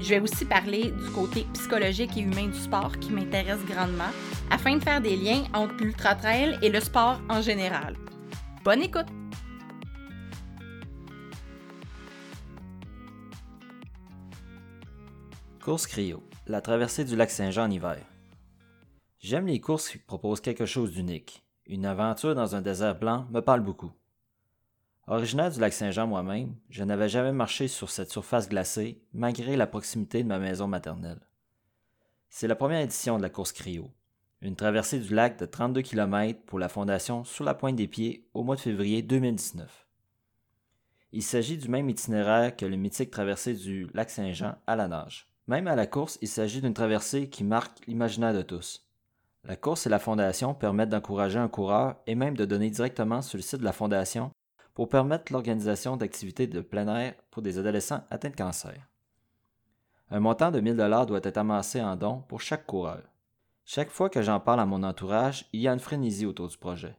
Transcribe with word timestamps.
Je 0.00 0.08
vais 0.08 0.20
aussi 0.20 0.46
parler 0.46 0.92
du 0.92 1.10
côté 1.10 1.46
psychologique 1.52 2.16
et 2.16 2.20
humain 2.20 2.46
du 2.46 2.58
sport 2.58 2.98
qui 2.98 3.12
m'intéresse 3.12 3.62
grandement 3.66 4.10
afin 4.50 4.76
de 4.76 4.82
faire 4.82 5.02
des 5.02 5.14
liens 5.14 5.44
entre 5.52 5.74
l'ultra 5.84 6.14
trail 6.14 6.58
et 6.62 6.70
le 6.70 6.80
sport 6.80 7.20
en 7.28 7.42
général. 7.42 7.96
Bonne 8.64 8.80
écoute! 8.80 9.06
Course 15.62 15.86
Cryo, 15.86 16.22
la 16.46 16.62
traversée 16.62 17.04
du 17.04 17.14
lac 17.14 17.30
Saint-Jean 17.30 17.66
en 17.66 17.70
hiver. 17.70 17.98
J'aime 19.18 19.46
les 19.46 19.60
courses 19.60 19.90
qui 19.90 19.98
proposent 19.98 20.40
quelque 20.40 20.64
chose 20.64 20.92
d'unique. 20.92 21.44
Une 21.66 21.84
aventure 21.84 22.34
dans 22.34 22.56
un 22.56 22.62
désert 22.62 22.98
blanc 22.98 23.26
me 23.30 23.40
parle 23.40 23.60
beaucoup. 23.60 23.92
Originaire 25.12 25.50
du 25.50 25.58
lac 25.58 25.72
Saint-Jean 25.72 26.06
moi-même, 26.06 26.54
je 26.68 26.84
n'avais 26.84 27.08
jamais 27.08 27.32
marché 27.32 27.66
sur 27.66 27.90
cette 27.90 28.12
surface 28.12 28.48
glacée, 28.48 29.02
malgré 29.12 29.56
la 29.56 29.66
proximité 29.66 30.22
de 30.22 30.28
ma 30.28 30.38
maison 30.38 30.68
maternelle. 30.68 31.18
C'est 32.28 32.46
la 32.46 32.54
première 32.54 32.78
édition 32.78 33.16
de 33.16 33.22
la 33.22 33.28
course 33.28 33.50
Cryo, 33.50 33.90
une 34.40 34.54
traversée 34.54 35.00
du 35.00 35.12
lac 35.12 35.36
de 35.36 35.46
32 35.46 35.82
km 35.82 36.38
pour 36.46 36.60
la 36.60 36.68
fondation 36.68 37.24
Sur 37.24 37.44
la 37.44 37.54
pointe 37.54 37.74
des 37.74 37.88
pieds 37.88 38.28
au 38.34 38.44
mois 38.44 38.54
de 38.54 38.60
février 38.60 39.02
2019. 39.02 39.88
Il 41.10 41.24
s'agit 41.24 41.58
du 41.58 41.68
même 41.68 41.90
itinéraire 41.90 42.56
que 42.56 42.64
le 42.64 42.76
mythique 42.76 43.10
traversée 43.10 43.54
du 43.54 43.88
lac 43.92 44.10
Saint-Jean 44.10 44.58
à 44.68 44.76
la 44.76 44.86
nage. 44.86 45.26
Même 45.48 45.66
à 45.66 45.74
la 45.74 45.88
course, 45.88 46.20
il 46.22 46.28
s'agit 46.28 46.60
d'une 46.60 46.72
traversée 46.72 47.28
qui 47.28 47.42
marque 47.42 47.84
l'imaginaire 47.88 48.32
de 48.32 48.42
tous. 48.42 48.86
La 49.42 49.56
course 49.56 49.86
et 49.86 49.90
la 49.90 49.98
fondation 49.98 50.54
permettent 50.54 50.90
d'encourager 50.90 51.40
un 51.40 51.48
coureur 51.48 51.96
et 52.06 52.14
même 52.14 52.36
de 52.36 52.44
donner 52.44 52.70
directement 52.70 53.22
sur 53.22 53.38
le 53.38 53.42
site 53.42 53.58
de 53.58 53.64
la 53.64 53.72
fondation 53.72 54.30
pour 54.74 54.88
permettre 54.88 55.32
l'organisation 55.32 55.96
d'activités 55.96 56.46
de 56.46 56.60
plein 56.60 56.88
air 56.96 57.14
pour 57.30 57.42
des 57.42 57.58
adolescents 57.58 58.04
atteints 58.10 58.30
de 58.30 58.36
cancer. 58.36 58.88
Un 60.10 60.20
montant 60.20 60.50
de 60.50 60.60
1000 60.60 60.76
dollars 60.76 61.06
doit 61.06 61.20
être 61.22 61.38
amassé 61.38 61.80
en 61.80 61.96
dons 61.96 62.22
pour 62.28 62.40
chaque 62.40 62.66
coureur. 62.66 63.02
Chaque 63.64 63.90
fois 63.90 64.10
que 64.10 64.22
j'en 64.22 64.40
parle 64.40 64.60
à 64.60 64.66
mon 64.66 64.82
entourage, 64.82 65.46
il 65.52 65.60
y 65.60 65.68
a 65.68 65.72
une 65.72 65.78
frénésie 65.78 66.26
autour 66.26 66.48
du 66.48 66.58
projet. 66.58 66.96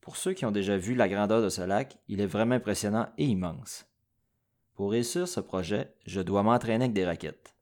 Pour 0.00 0.16
ceux 0.16 0.32
qui 0.32 0.46
ont 0.46 0.50
déjà 0.50 0.76
vu 0.76 0.94
la 0.94 1.08
grandeur 1.08 1.42
de 1.42 1.48
ce 1.48 1.62
lac, 1.62 1.98
il 2.08 2.20
est 2.20 2.26
vraiment 2.26 2.54
impressionnant 2.54 3.08
et 3.18 3.26
immense. 3.26 3.86
Pour 4.74 4.92
réussir 4.92 5.28
ce 5.28 5.40
projet, 5.40 5.94
je 6.06 6.20
dois 6.20 6.42
m'entraîner 6.42 6.84
avec 6.84 6.94
des 6.94 7.04
raquettes. 7.04 7.54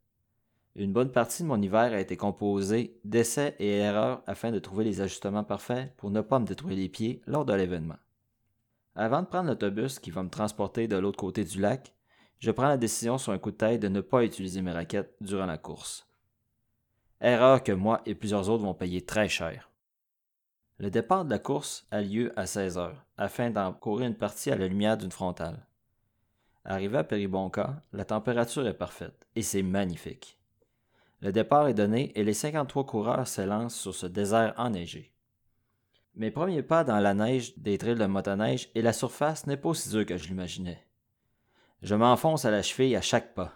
Une 0.76 0.92
bonne 0.92 1.10
partie 1.10 1.42
de 1.42 1.48
mon 1.48 1.60
hiver 1.60 1.92
a 1.92 2.00
été 2.00 2.16
composée 2.16 2.96
d'essais 3.04 3.56
et 3.58 3.78
erreurs 3.78 4.22
afin 4.26 4.52
de 4.52 4.60
trouver 4.60 4.84
les 4.84 5.00
ajustements 5.00 5.42
parfaits 5.42 5.92
pour 5.96 6.10
ne 6.10 6.20
pas 6.20 6.38
me 6.38 6.46
détruire 6.46 6.76
les 6.76 6.88
pieds 6.88 7.20
lors 7.26 7.44
de 7.44 7.52
l'événement. 7.52 7.98
Avant 8.94 9.22
de 9.22 9.26
prendre 9.26 9.48
l'autobus 9.48 9.98
qui 9.98 10.10
va 10.10 10.22
me 10.22 10.30
transporter 10.30 10.88
de 10.88 10.96
l'autre 10.96 11.18
côté 11.18 11.44
du 11.44 11.60
lac, 11.60 11.94
je 12.38 12.50
prends 12.50 12.68
la 12.68 12.76
décision 12.76 13.18
sur 13.18 13.32
un 13.32 13.38
coup 13.38 13.50
de 13.50 13.56
tête 13.56 13.80
de 13.80 13.88
ne 13.88 14.00
pas 14.00 14.24
utiliser 14.24 14.62
mes 14.62 14.72
raquettes 14.72 15.14
durant 15.20 15.46
la 15.46 15.58
course. 15.58 16.08
Erreur 17.20 17.62
que 17.62 17.72
moi 17.72 18.00
et 18.06 18.14
plusieurs 18.14 18.48
autres 18.48 18.64
vont 18.64 18.74
payer 18.74 19.02
très 19.02 19.28
cher. 19.28 19.70
Le 20.78 20.90
départ 20.90 21.26
de 21.26 21.30
la 21.30 21.38
course 21.38 21.86
a 21.90 22.00
lieu 22.00 22.32
à 22.36 22.46
16 22.46 22.78
heures, 22.78 23.04
afin 23.18 23.50
d'en 23.50 23.74
courir 23.74 24.06
une 24.06 24.14
partie 24.14 24.50
à 24.50 24.56
la 24.56 24.66
lumière 24.66 24.96
d'une 24.96 25.12
frontale. 25.12 25.66
Arrivé 26.64 26.98
à 26.98 27.04
Péribonca, 27.04 27.82
la 27.92 28.06
température 28.06 28.66
est 28.66 28.74
parfaite 28.74 29.26
et 29.36 29.42
c'est 29.42 29.62
magnifique. 29.62 30.38
Le 31.20 31.32
départ 31.32 31.68
est 31.68 31.74
donné 31.74 32.18
et 32.18 32.24
les 32.24 32.32
53 32.32 32.86
coureurs 32.86 33.28
s'élancent 33.28 33.78
sur 33.78 33.94
ce 33.94 34.06
désert 34.06 34.54
enneigé. 34.56 35.12
Mes 36.16 36.30
premiers 36.30 36.62
pas 36.62 36.84
dans 36.84 36.98
la 36.98 37.14
neige 37.14 37.56
des 37.58 37.78
trails 37.78 37.94
de 37.94 38.06
motoneige 38.06 38.70
et 38.74 38.82
la 38.82 38.92
surface 38.92 39.46
n'est 39.46 39.56
pas 39.56 39.70
aussi 39.70 39.88
dur 39.90 40.04
que 40.04 40.16
je 40.16 40.28
l'imaginais. 40.28 40.86
Je 41.82 41.94
m'enfonce 41.94 42.44
à 42.44 42.50
la 42.50 42.62
cheville 42.62 42.96
à 42.96 43.00
chaque 43.00 43.34
pas. 43.34 43.52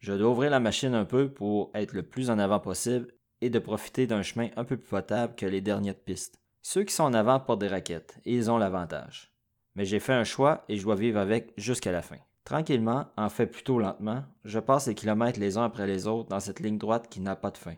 Je 0.00 0.12
dois 0.12 0.30
ouvrir 0.30 0.50
la 0.50 0.60
machine 0.60 0.94
un 0.94 1.06
peu 1.06 1.32
pour 1.32 1.70
être 1.74 1.92
le 1.92 2.02
plus 2.02 2.28
en 2.28 2.38
avant 2.38 2.60
possible 2.60 3.08
et 3.40 3.48
de 3.48 3.58
profiter 3.58 4.06
d'un 4.06 4.22
chemin 4.22 4.48
un 4.56 4.64
peu 4.64 4.76
plus 4.76 4.88
potable 4.88 5.34
que 5.34 5.46
les 5.46 5.60
dernières 5.60 5.94
pistes. 5.94 6.40
Ceux 6.60 6.84
qui 6.84 6.94
sont 6.94 7.04
en 7.04 7.14
avant 7.14 7.40
portent 7.40 7.60
des 7.60 7.68
raquettes 7.68 8.18
et 8.24 8.34
ils 8.34 8.50
ont 8.50 8.58
l'avantage. 8.58 9.32
Mais 9.74 9.84
j'ai 9.84 10.00
fait 10.00 10.12
un 10.12 10.24
choix 10.24 10.64
et 10.68 10.76
je 10.76 10.82
dois 10.82 10.94
vivre 10.94 11.18
avec 11.18 11.52
jusqu'à 11.56 11.92
la 11.92 12.02
fin. 12.02 12.18
Tranquillement, 12.44 13.06
en 13.16 13.30
fait 13.30 13.46
plutôt 13.46 13.78
lentement, 13.78 14.24
je 14.44 14.58
passe 14.58 14.86
les 14.86 14.94
kilomètres 14.94 15.40
les 15.40 15.56
uns 15.56 15.64
après 15.64 15.86
les 15.86 16.06
autres 16.06 16.28
dans 16.28 16.40
cette 16.40 16.60
ligne 16.60 16.78
droite 16.78 17.08
qui 17.08 17.20
n'a 17.20 17.36
pas 17.36 17.50
de 17.50 17.56
fin. 17.56 17.76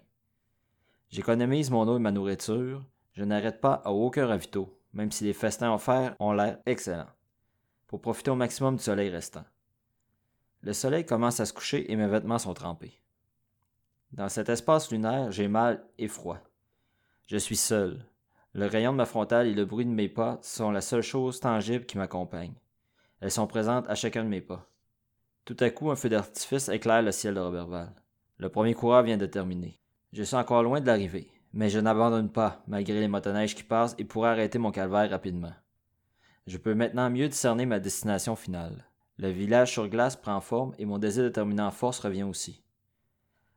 J'économise 1.11 1.71
mon 1.71 1.87
eau 1.87 1.97
et 1.97 2.01
ma 2.01 2.11
nourriture, 2.11 2.85
je 3.17 3.25
n'arrête 3.25 3.61
pas 3.61 3.83
à 3.85 3.93
aucun 3.93 4.27
ravito, 4.27 4.79
même 4.93 5.11
si 5.11 5.25
les 5.25 5.33
festins 5.33 5.73
offerts 5.73 6.15
ont 6.21 6.33
l'air 6.33 6.59
excellents, 6.67 7.11
pour 7.87 8.03
profiter 8.03 8.31
au 8.31 8.35
maximum 8.37 8.77
du 8.77 8.83
soleil 8.83 9.09
restant. 9.09 9.45
Le 10.61 10.75
soleil 10.75 11.07
commence 11.07 11.41
à 11.41 11.47
se 11.47 11.53
coucher 11.55 11.91
et 11.91 11.97
mes 11.97 12.07
vêtements 12.07 12.39
sont 12.39 12.53
trempés. 12.53 13.01
Dans 14.13 14.29
cet 14.29 14.51
espace 14.51 14.91
lunaire, 14.91 15.33
j'ai 15.33 15.49
mal 15.49 15.85
et 15.99 16.09
froid. 16.09 16.39
Je 17.27 17.39
suis 17.39 17.57
seul. 17.57 18.05
Le 18.53 18.67
rayon 18.67 18.93
de 18.93 18.99
ma 18.99 19.07
frontale 19.07 19.47
et 19.47 19.55
le 19.55 19.65
bruit 19.65 19.87
de 19.87 19.91
mes 19.91 20.09
pas 20.09 20.39
sont 20.43 20.71
la 20.71 20.81
seule 20.81 21.03
chose 21.03 21.41
tangible 21.41 21.87
qui 21.87 21.99
m'accompagne. 21.99 22.55
Elles 23.21 23.31
sont 23.31 23.47
présentes 23.47 23.89
à 23.89 23.95
chacun 23.95 24.25
de 24.25 24.29
mes 24.29 24.41
pas. 24.41 24.69
Tout 25.45 25.57
à 25.61 25.71
coup, 25.71 25.91
un 25.91 25.97
feu 25.97 26.09
d'artifice 26.09 26.69
éclaire 26.69 27.03
le 27.03 27.13
ciel 27.13 27.35
de 27.35 27.41
Robertval. 27.41 27.95
Le 28.39 28.49
premier 28.49 28.75
coureur 28.75 29.03
vient 29.03 29.17
de 29.17 29.27
terminer. 29.27 29.81
Je 30.13 30.23
suis 30.23 30.37
encore 30.37 30.63
loin 30.63 30.81
de 30.81 30.87
l'arrivée. 30.87 31.31
Mais 31.53 31.69
je 31.69 31.79
n'abandonne 31.79 32.31
pas, 32.31 32.63
malgré 32.67 33.01
les 33.01 33.09
motoneiges 33.09 33.55
qui 33.55 33.63
passent, 33.63 33.95
et 33.99 34.05
pourrai 34.05 34.31
arrêter 34.31 34.59
mon 34.59 34.71
calvaire 34.71 35.11
rapidement. 35.11 35.55
Je 36.47 36.59
peux 36.59 36.75
maintenant 36.75 37.11
mieux 37.11 37.29
discerner 37.29 37.67
ma 37.67 37.81
destination 37.81 38.37
finale. 38.37 38.85
Le 39.19 39.31
village 39.31 39.73
sur 39.73 39.89
glace 39.89 40.17
prend 40.17 40.41
forme 40.41 40.75
et 40.79 40.85
mon 40.85 40.99
désir 40.99 41.25
de 41.25 41.29
terminer 41.31 41.63
en 41.63 41.71
force 41.71 41.99
revient 42.01 42.25
aussi. 42.25 42.63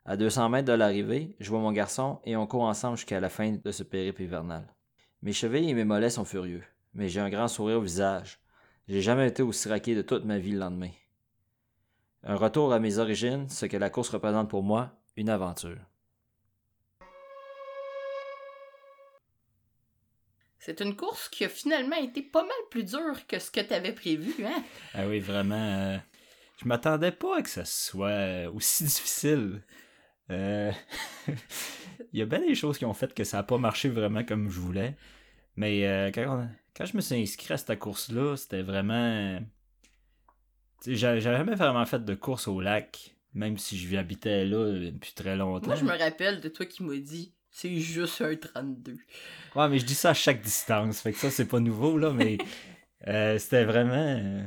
À 0.06 0.18
200 0.18 0.50
mètres 0.50 0.68
de 0.68 0.74
l'arrivée, 0.74 1.36
je 1.40 1.50
vois 1.50 1.60
mon 1.60 1.72
garçon 1.72 2.20
et 2.24 2.36
on 2.36 2.48
court 2.48 2.64
ensemble 2.64 2.98
jusqu'à 2.98 3.20
la 3.20 3.30
fin 3.30 3.52
de 3.52 3.72
ce 3.72 3.84
périple 3.84 4.24
hivernal. 4.24 4.66
Mes 5.22 5.34
chevilles 5.34 5.70
et 5.70 5.74
mes 5.74 5.84
mollets 5.84 6.10
sont 6.10 6.26
furieux, 6.26 6.64
mais 6.94 7.10
j'ai 7.10 7.20
un 7.20 7.30
grand 7.30 7.50
sourire 7.50 7.78
au 7.78 7.82
visage. 7.82 8.40
J'ai 8.88 9.02
jamais 9.02 9.28
été 9.28 9.44
aussi 9.44 9.68
raqué 9.70 9.94
de 9.94 10.02
toute 10.02 10.26
ma 10.26 10.40
vie 10.40 10.54
le 10.54 10.60
lendemain. 10.60 10.92
Un 12.24 12.36
retour 12.36 12.74
à 12.74 12.80
mes 12.80 12.98
origines, 12.98 13.48
ce 13.50 13.66
que 13.66 13.78
la 13.78 13.90
course 13.90 14.10
représente 14.10 14.50
pour 14.50 14.64
moi, 14.64 14.92
une 15.16 15.30
aventure. 15.30 15.78
C'est 20.60 20.82
une 20.82 20.96
course 20.96 21.30
qui 21.30 21.46
a 21.46 21.50
finalement 21.50 21.96
été 21.96 22.22
pas 22.22 22.42
mal 22.42 22.52
plus 22.70 22.84
dure 22.84 23.26
que 23.28 23.40
ce 23.40 23.50
que 23.50 23.62
tu 23.62 23.74
avais 23.74 23.94
prévu, 23.94 24.34
hein? 24.46 24.64
Ah 24.94 25.08
oui, 25.08 25.20
vraiment. 25.20 25.56
Euh, 25.56 25.98
je 26.62 26.68
m'attendais 26.68 27.14
pas 27.14 27.38
à 27.38 27.42
que 27.42 27.50
ça 27.50 27.64
soit 27.64 28.50
aussi 28.54 28.84
difficile. 28.84 29.64
Euh, 30.30 30.72
il 32.14 32.20
y 32.20 32.22
a 32.22 32.26
bien 32.26 32.40
des 32.40 32.56
choses 32.56 32.78
qui 32.78 32.86
ont 32.86 32.94
fait 32.94 33.14
que 33.14 33.24
ça 33.24 33.38
n'a 33.38 33.44
pas 33.44 33.58
marché 33.58 33.88
vraiment 33.88 34.24
comme 34.26 34.50
je 34.50 34.60
voulais. 34.60 34.96
Mais 35.56 35.88
euh, 35.88 36.12
quand, 36.12 36.48
quand, 36.76 36.86
je 36.86 36.96
me 36.96 37.02
suis 37.02 37.16
inscrit 37.16 37.54
à 37.54 37.58
cette 37.58 37.80
course-là, 37.80 38.36
c'était 38.36 38.62
vraiment. 38.62 39.40
J'avais 40.86 41.22
jamais 41.22 41.56
vraiment 41.56 41.86
fait 41.86 42.04
de 42.04 42.16
course 42.16 42.50
au 42.50 42.60
lac, 42.60 43.16
même 43.34 43.58
si 43.58 43.78
je 43.78 43.96
habitais 43.98 44.46
là 44.46 44.78
depuis 44.78 45.14
très 45.14 45.38
longtemps. 45.38 45.68
Moi, 45.68 45.76
je 45.76 45.86
me 45.86 45.98
rappelle 45.98 46.42
de 46.42 46.50
toi 46.50 46.66
qui 46.66 46.84
m'as 46.84 46.98
dit 46.98 47.34
c'est 47.52 47.76
juste 47.78 48.22
un 48.22 48.36
32. 48.36 48.98
Ouais, 49.56 49.70
mais 49.70 49.80
je 49.80 49.86
dis 49.86 49.96
ça 49.96 50.12
à 50.12 50.14
chaque 50.14 50.42
distance. 50.42 51.02
Fait 51.02 51.12
que 51.12 51.18
ça, 51.18 51.32
c'est 51.32 51.46
pas 51.46 51.60
nouveau, 51.60 51.98
là, 51.98 52.12
mais 52.12 52.38
euh, 53.08 53.38
c'était 53.38 53.66
vraiment. 53.66 53.94
Euh, 53.94 54.44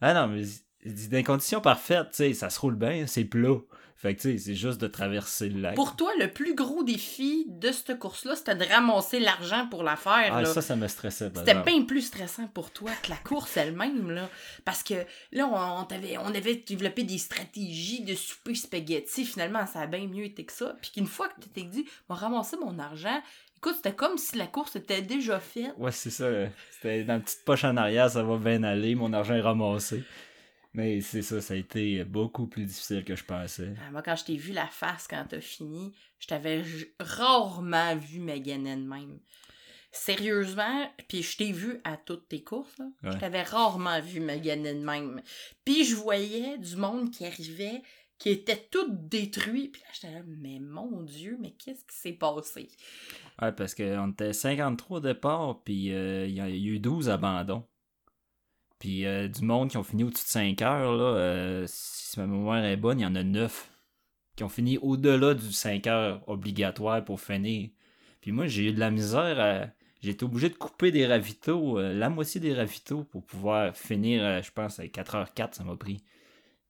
ah 0.00 0.14
non, 0.14 0.28
mais 0.28 0.42
dans 0.84 1.08
des 1.10 1.24
conditions 1.24 1.60
parfaites, 1.60 2.10
tu 2.10 2.16
sais, 2.16 2.32
ça 2.34 2.50
se 2.50 2.60
roule 2.60 2.76
bien, 2.76 3.06
c'est 3.06 3.24
plat. 3.24 3.58
Fait 3.96 4.14
que, 4.14 4.20
tu 4.20 4.32
sais, 4.32 4.38
c'est 4.38 4.54
juste 4.54 4.78
de 4.78 4.88
traverser 4.88 5.48
le 5.48 5.60
lac. 5.60 5.74
Pour 5.74 5.96
toi, 5.96 6.10
le 6.20 6.30
plus 6.30 6.54
gros 6.54 6.84
défi 6.84 7.46
de 7.48 7.72
cette 7.72 7.98
course-là, 7.98 8.36
c'était 8.36 8.54
de 8.54 8.64
ramasser 8.64 9.20
l'argent 9.20 9.66
pour 9.70 9.82
la 9.82 9.96
faire. 9.96 10.34
Ah, 10.34 10.44
ça, 10.44 10.60
ça 10.60 10.76
me 10.76 10.86
stressait. 10.86 11.30
C'était 11.34 11.62
bien 11.62 11.82
plus 11.84 12.02
stressant 12.02 12.46
pour 12.48 12.70
toi 12.70 12.90
que 13.02 13.08
la 13.08 13.16
course 13.16 13.56
elle-même, 13.56 14.10
là. 14.10 14.28
Parce 14.66 14.82
que 14.82 14.94
là, 15.32 15.48
on, 15.48 15.94
avait, 15.94 16.18
on 16.18 16.34
avait 16.34 16.56
développé 16.56 17.04
des 17.04 17.16
stratégies 17.16 18.04
de 18.04 18.14
souper 18.14 18.54
spaghetti. 18.54 19.24
Finalement, 19.24 19.66
ça 19.66 19.80
a 19.80 19.86
bien 19.86 20.06
mieux 20.06 20.24
été 20.24 20.44
que 20.44 20.52
ça. 20.52 20.76
Puis 20.82 20.90
qu'une 20.90 21.06
fois 21.06 21.28
que 21.28 21.40
tu 21.40 21.48
t'es 21.48 21.62
dit, 21.62 21.86
on 22.08 22.14
va 22.14 22.20
ramasser 22.20 22.58
mon 22.58 22.78
argent, 22.78 23.22
Écoute, 23.58 23.76
c'était 23.76 23.94
comme 23.94 24.18
si 24.18 24.36
la 24.36 24.46
course 24.46 24.76
était 24.76 25.00
déjà 25.00 25.40
faite. 25.40 25.72
Ouais, 25.78 25.90
c'est 25.90 26.10
ça. 26.10 26.26
C'était 26.70 27.04
dans 27.04 27.14
la 27.14 27.20
petite 27.20 27.42
poche 27.44 27.64
en 27.64 27.76
arrière, 27.78 28.10
ça 28.10 28.22
va 28.22 28.36
bien 28.36 28.62
aller, 28.62 28.94
mon 28.94 29.12
argent 29.14 29.34
est 29.34 29.40
ramassé. 29.40 30.04
Mais 30.76 31.00
c'est 31.00 31.22
ça, 31.22 31.40
ça 31.40 31.54
a 31.54 31.56
été 31.56 32.04
beaucoup 32.04 32.46
plus 32.46 32.66
difficile 32.66 33.02
que 33.02 33.16
je 33.16 33.24
pensais. 33.24 33.72
Ah, 33.80 33.90
moi, 33.90 34.02
quand 34.02 34.14
je 34.14 34.26
t'ai 34.26 34.36
vu 34.36 34.52
la 34.52 34.66
face 34.66 35.08
quand 35.08 35.24
t'as 35.26 35.40
fini, 35.40 35.94
je 36.18 36.26
t'avais 36.26 36.62
rarement 37.00 37.96
vu 37.96 38.20
maganer 38.20 38.76
de 38.76 38.86
même. 38.86 39.18
Sérieusement, 39.90 40.86
puis 41.08 41.22
je 41.22 41.38
t'ai 41.38 41.50
vu 41.50 41.80
à 41.84 41.96
toutes 41.96 42.28
tes 42.28 42.44
courses, 42.44 42.76
là. 42.78 42.84
Je 43.04 43.16
t'avais 43.16 43.42
rarement 43.42 43.98
vu 44.02 44.20
maganer 44.20 44.74
de 44.74 44.84
même. 44.84 45.22
Puis 45.64 45.86
je 45.86 45.96
voyais 45.96 46.58
du 46.58 46.76
monde 46.76 47.10
qui 47.10 47.24
arrivait, 47.24 47.80
qui 48.18 48.28
était 48.28 48.68
tout 48.70 48.86
détruit. 48.90 49.68
Puis 49.68 49.80
là, 49.80 49.88
j'étais 49.94 50.12
là, 50.12 50.20
mais 50.26 50.58
mon 50.60 51.00
Dieu, 51.04 51.38
mais 51.40 51.52
qu'est-ce 51.52 51.86
qui 51.86 51.96
s'est 51.96 52.12
passé? 52.12 52.68
Ouais, 53.40 53.52
parce 53.52 53.74
qu'on 53.74 54.10
était 54.10 54.34
53 54.34 54.98
au 54.98 55.00
départ, 55.00 55.62
puis 55.64 55.94
euh, 55.94 56.26
il 56.26 56.34
y 56.34 56.40
a 56.42 56.50
eu 56.50 56.78
12 56.78 57.08
abandons. 57.08 57.64
Puis 58.78 59.06
euh, 59.06 59.28
du 59.28 59.42
monde 59.42 59.70
qui 59.70 59.76
ont 59.76 59.82
fini 59.82 60.04
au-dessus 60.04 60.24
de 60.24 60.30
5 60.30 60.62
heures, 60.62 60.92
là, 60.92 61.04
euh, 61.04 61.64
si 61.66 62.18
ma 62.20 62.26
mémoire 62.26 62.64
est 62.64 62.76
bonne, 62.76 63.00
il 63.00 63.04
y 63.04 63.06
en 63.06 63.14
a 63.14 63.22
9 63.22 63.70
qui 64.36 64.44
ont 64.44 64.48
fini 64.48 64.78
au-delà 64.78 65.34
du 65.34 65.50
5 65.52 65.86
heures 65.86 66.22
obligatoire 66.28 67.04
pour 67.04 67.20
finir. 67.20 67.70
Puis 68.20 68.32
moi, 68.32 68.46
j'ai 68.46 68.64
eu 68.64 68.72
de 68.72 68.80
la 68.80 68.90
misère 68.90 69.40
à... 69.40 69.66
J'ai 70.02 70.10
été 70.10 70.24
obligé 70.24 70.50
de 70.50 70.54
couper 70.54 70.92
des 70.92 71.06
ravitaux, 71.06 71.80
la 71.80 72.10
moitié 72.10 72.38
des 72.38 72.52
ravitaux, 72.52 73.02
pour 73.04 73.24
pouvoir 73.24 73.74
finir, 73.74 74.42
je 74.42 74.52
pense, 74.52 74.78
à 74.78 74.84
4h04, 74.84 75.54
ça 75.54 75.64
m'a 75.64 75.74
pris. 75.74 76.02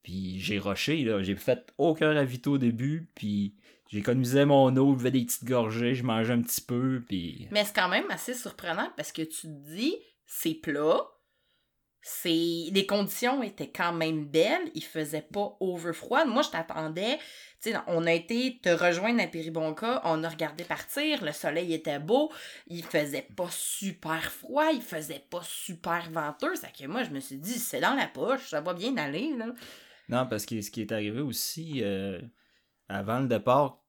Puis 0.06 0.38
j'ai 0.38 0.60
rushé, 0.60 1.02
là. 1.02 1.20
J'ai 1.20 1.34
fait 1.34 1.74
aucun 1.76 2.14
ravito 2.14 2.52
au 2.52 2.58
début, 2.58 3.10
puis 3.16 3.56
j'économisais 3.88 4.46
mon 4.46 4.74
eau, 4.76 4.92
je 4.92 4.98
buvais 4.98 5.10
des 5.10 5.24
petites 5.24 5.44
gorgées, 5.44 5.96
je 5.96 6.04
mangeais 6.04 6.32
un 6.32 6.42
petit 6.42 6.60
peu, 6.60 7.02
puis... 7.08 7.48
Mais 7.50 7.64
c'est 7.64 7.74
quand 7.74 7.88
même 7.88 8.08
assez 8.10 8.32
surprenant 8.32 8.88
parce 8.96 9.10
que 9.10 9.22
tu 9.22 9.48
te 9.48 9.68
dis, 9.74 9.96
c'est 10.24 10.54
plat, 10.54 11.00
c'est 12.08 12.70
les 12.70 12.86
conditions 12.86 13.42
étaient 13.42 13.72
quand 13.74 13.92
même 13.92 14.26
belles, 14.26 14.70
il 14.76 14.84
faisait 14.84 15.26
pas 15.32 15.56
over 15.58 15.92
froid. 15.92 16.24
Moi, 16.24 16.42
je 16.42 16.50
t'attendais, 16.50 17.18
tu 17.60 17.70
on 17.88 18.06
a 18.06 18.12
été 18.12 18.60
te 18.62 18.68
rejoindre 18.68 19.20
à 19.20 19.26
Péribonca, 19.26 20.02
on 20.04 20.22
a 20.22 20.28
regardé 20.28 20.62
partir, 20.62 21.24
le 21.24 21.32
soleil 21.32 21.74
était 21.74 21.98
beau, 21.98 22.30
il 22.68 22.84
faisait 22.84 23.26
pas 23.34 23.48
super 23.50 24.22
froid, 24.22 24.70
il 24.72 24.82
faisait 24.82 25.24
pas 25.28 25.42
super 25.42 26.08
venteux, 26.12 26.54
ça 26.54 26.68
que 26.68 26.86
moi, 26.86 27.02
je 27.02 27.10
me 27.10 27.18
suis 27.18 27.38
dit, 27.38 27.58
c'est 27.58 27.80
dans 27.80 27.94
la 27.94 28.06
poche, 28.06 28.50
ça 28.50 28.60
va 28.60 28.72
bien 28.72 28.96
aller, 28.98 29.34
là. 29.36 29.46
Non, 30.08 30.28
parce 30.28 30.46
que 30.46 30.60
ce 30.60 30.70
qui 30.70 30.82
est 30.82 30.92
arrivé 30.92 31.20
aussi, 31.20 31.82
euh, 31.82 32.20
avant 32.88 33.18
le 33.18 33.26
départ, 33.26 33.80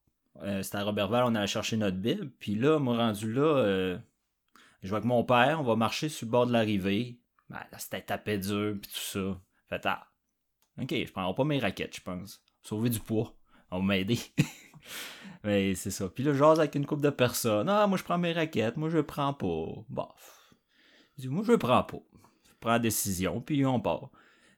euh, 0.41 0.63
c'était 0.63 0.77
à 0.77 0.83
Robertval, 0.83 1.23
on 1.25 1.35
allait 1.35 1.45
chercher 1.45 1.77
notre 1.77 1.97
Bible. 1.97 2.31
Puis 2.39 2.55
là, 2.55 2.79
moi, 2.79 2.97
rendu 2.97 3.31
là, 3.31 3.57
euh, 3.57 3.97
je 4.81 4.89
vois 4.89 5.01
que 5.01 5.05
mon 5.05 5.23
père, 5.23 5.61
on 5.61 5.63
va 5.63 5.75
marcher 5.75 6.09
sur 6.09 6.25
le 6.25 6.31
bord 6.31 6.47
de 6.47 6.53
la 6.53 6.61
rivée. 6.61 7.19
Ben, 7.49 7.63
c'était 7.77 8.01
tapé 8.01 8.37
dur, 8.37 8.75
puis 8.81 8.91
tout 8.91 8.99
ça. 8.99 9.41
Fait 9.69 9.85
ah, 9.85 10.07
ok, 10.81 10.89
je 10.89 11.11
prends 11.11 11.33
pas 11.33 11.43
mes 11.43 11.59
raquettes, 11.59 11.95
je 11.95 12.01
pense. 12.01 12.41
Sauver 12.61 12.89
du 12.89 12.99
poids. 12.99 13.33
On 13.71 13.79
va 13.79 13.85
m'aider. 13.85 14.19
Mais 15.43 15.75
c'est 15.75 15.91
ça. 15.91 16.09
Puis 16.09 16.23
là, 16.23 16.33
j'ose 16.33 16.59
avec 16.59 16.75
une 16.75 16.85
couple 16.85 17.03
de 17.03 17.09
personnes. 17.09 17.69
Ah, 17.69 17.87
moi, 17.87 17.97
je 17.97 18.03
prends 18.03 18.17
mes 18.17 18.33
raquettes. 18.33 18.77
Moi, 18.77 18.89
je 18.89 18.99
prends 18.99 19.33
pas. 19.33 19.67
Bof. 19.89 20.53
Je 21.17 21.23
dis, 21.23 21.27
moi, 21.27 21.43
je 21.45 21.53
prends 21.53 21.83
pas. 21.83 21.99
Je 22.47 22.53
prends 22.59 22.71
la 22.71 22.79
décision, 22.79 23.41
puis 23.41 23.65
on 23.65 23.79
part. 23.79 24.09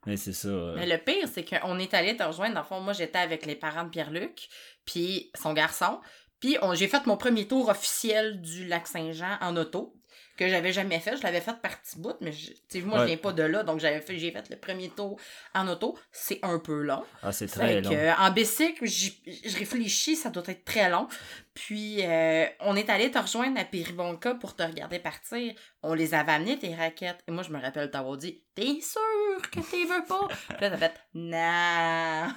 Mais 0.06 0.18
c'est 0.18 0.34
ça. 0.34 0.48
Euh. 0.48 0.76
Mais 0.76 0.88
le 0.88 0.98
pire, 0.98 1.28
c'est 1.28 1.44
qu'on 1.44 1.78
est 1.78 1.94
allé 1.94 2.16
te 2.16 2.24
rejoindre. 2.24 2.56
Dans 2.56 2.62
le 2.62 2.68
fond, 2.68 2.82
moi, 2.82 2.94
j'étais 2.94 3.20
avec 3.20 3.46
les 3.46 3.56
parents 3.56 3.84
de 3.84 3.90
Pierre-Luc, 3.90 4.48
puis 4.86 5.32
son 5.36 5.54
garçon. 5.54 6.00
Puis 6.40 6.58
j'ai 6.74 6.88
fait 6.88 7.06
mon 7.06 7.18
premier 7.18 7.48
tour 7.48 7.70
officiel 7.70 8.42
du 8.42 8.66
lac 8.66 8.88
Saint-Jean 8.88 9.38
en 9.42 9.58
auto 9.58 9.99
que 10.40 10.48
j'avais 10.48 10.72
jamais 10.72 11.00
fait. 11.00 11.18
Je 11.18 11.24
l'avais 11.24 11.42
fait 11.42 11.60
par 11.62 11.82
petit 11.82 12.00
bout, 12.00 12.16
mais 12.22 12.32
je, 12.32 12.80
moi, 12.80 13.00
je 13.02 13.06
viens 13.06 13.18
pas 13.18 13.34
de 13.34 13.44
là, 13.44 13.64
donc 13.64 13.82
j'avais 13.82 14.00
fait, 14.00 14.18
j'ai 14.18 14.32
fait 14.32 14.50
le 14.50 14.56
premier 14.56 14.90
tour 14.90 15.20
en 15.54 15.68
auto. 15.68 15.98
C'est 16.14 16.40
un 16.44 16.60
peu 16.60 16.82
long. 16.82 17.04
Ah, 17.22 17.34
c'est 17.34 17.48
très 17.48 17.82
long. 17.82 17.92
en 18.18 18.32
bicycle, 18.32 18.86
je 18.86 19.58
réfléchis, 19.58 20.16
ça 20.16 20.30
doit 20.30 20.44
être 20.48 20.64
très 20.64 20.90
long. 20.90 21.08
Puis, 21.54 22.06
euh, 22.06 22.46
on 22.62 22.78
est 22.78 22.90
allé 22.90 23.12
te 23.12 23.18
rejoindre 23.18 23.60
à 23.60 23.66
Péribonca 23.66 24.34
pour 24.36 24.56
te 24.56 24.64
regarder 24.64 25.00
partir. 25.00 25.54
On 25.84 25.94
les 25.94 26.14
avait 26.14 26.32
amenés, 26.32 26.58
tes 26.58 26.74
raquettes. 26.74 27.22
Et 27.28 27.32
moi, 27.32 27.44
je 27.44 27.52
me 27.52 27.60
rappelle 27.60 27.92
t'avoir 27.92 28.16
dit 28.16 28.42
T'es 28.56 28.80
sûr 28.80 29.42
que 29.52 29.60
t'es 29.60 29.84
veux 29.84 30.06
pas 30.08 30.28
Puis 30.30 30.58
là, 30.62 30.70
t'as 30.70 30.78
fait 30.78 30.94
Non. 31.14 32.34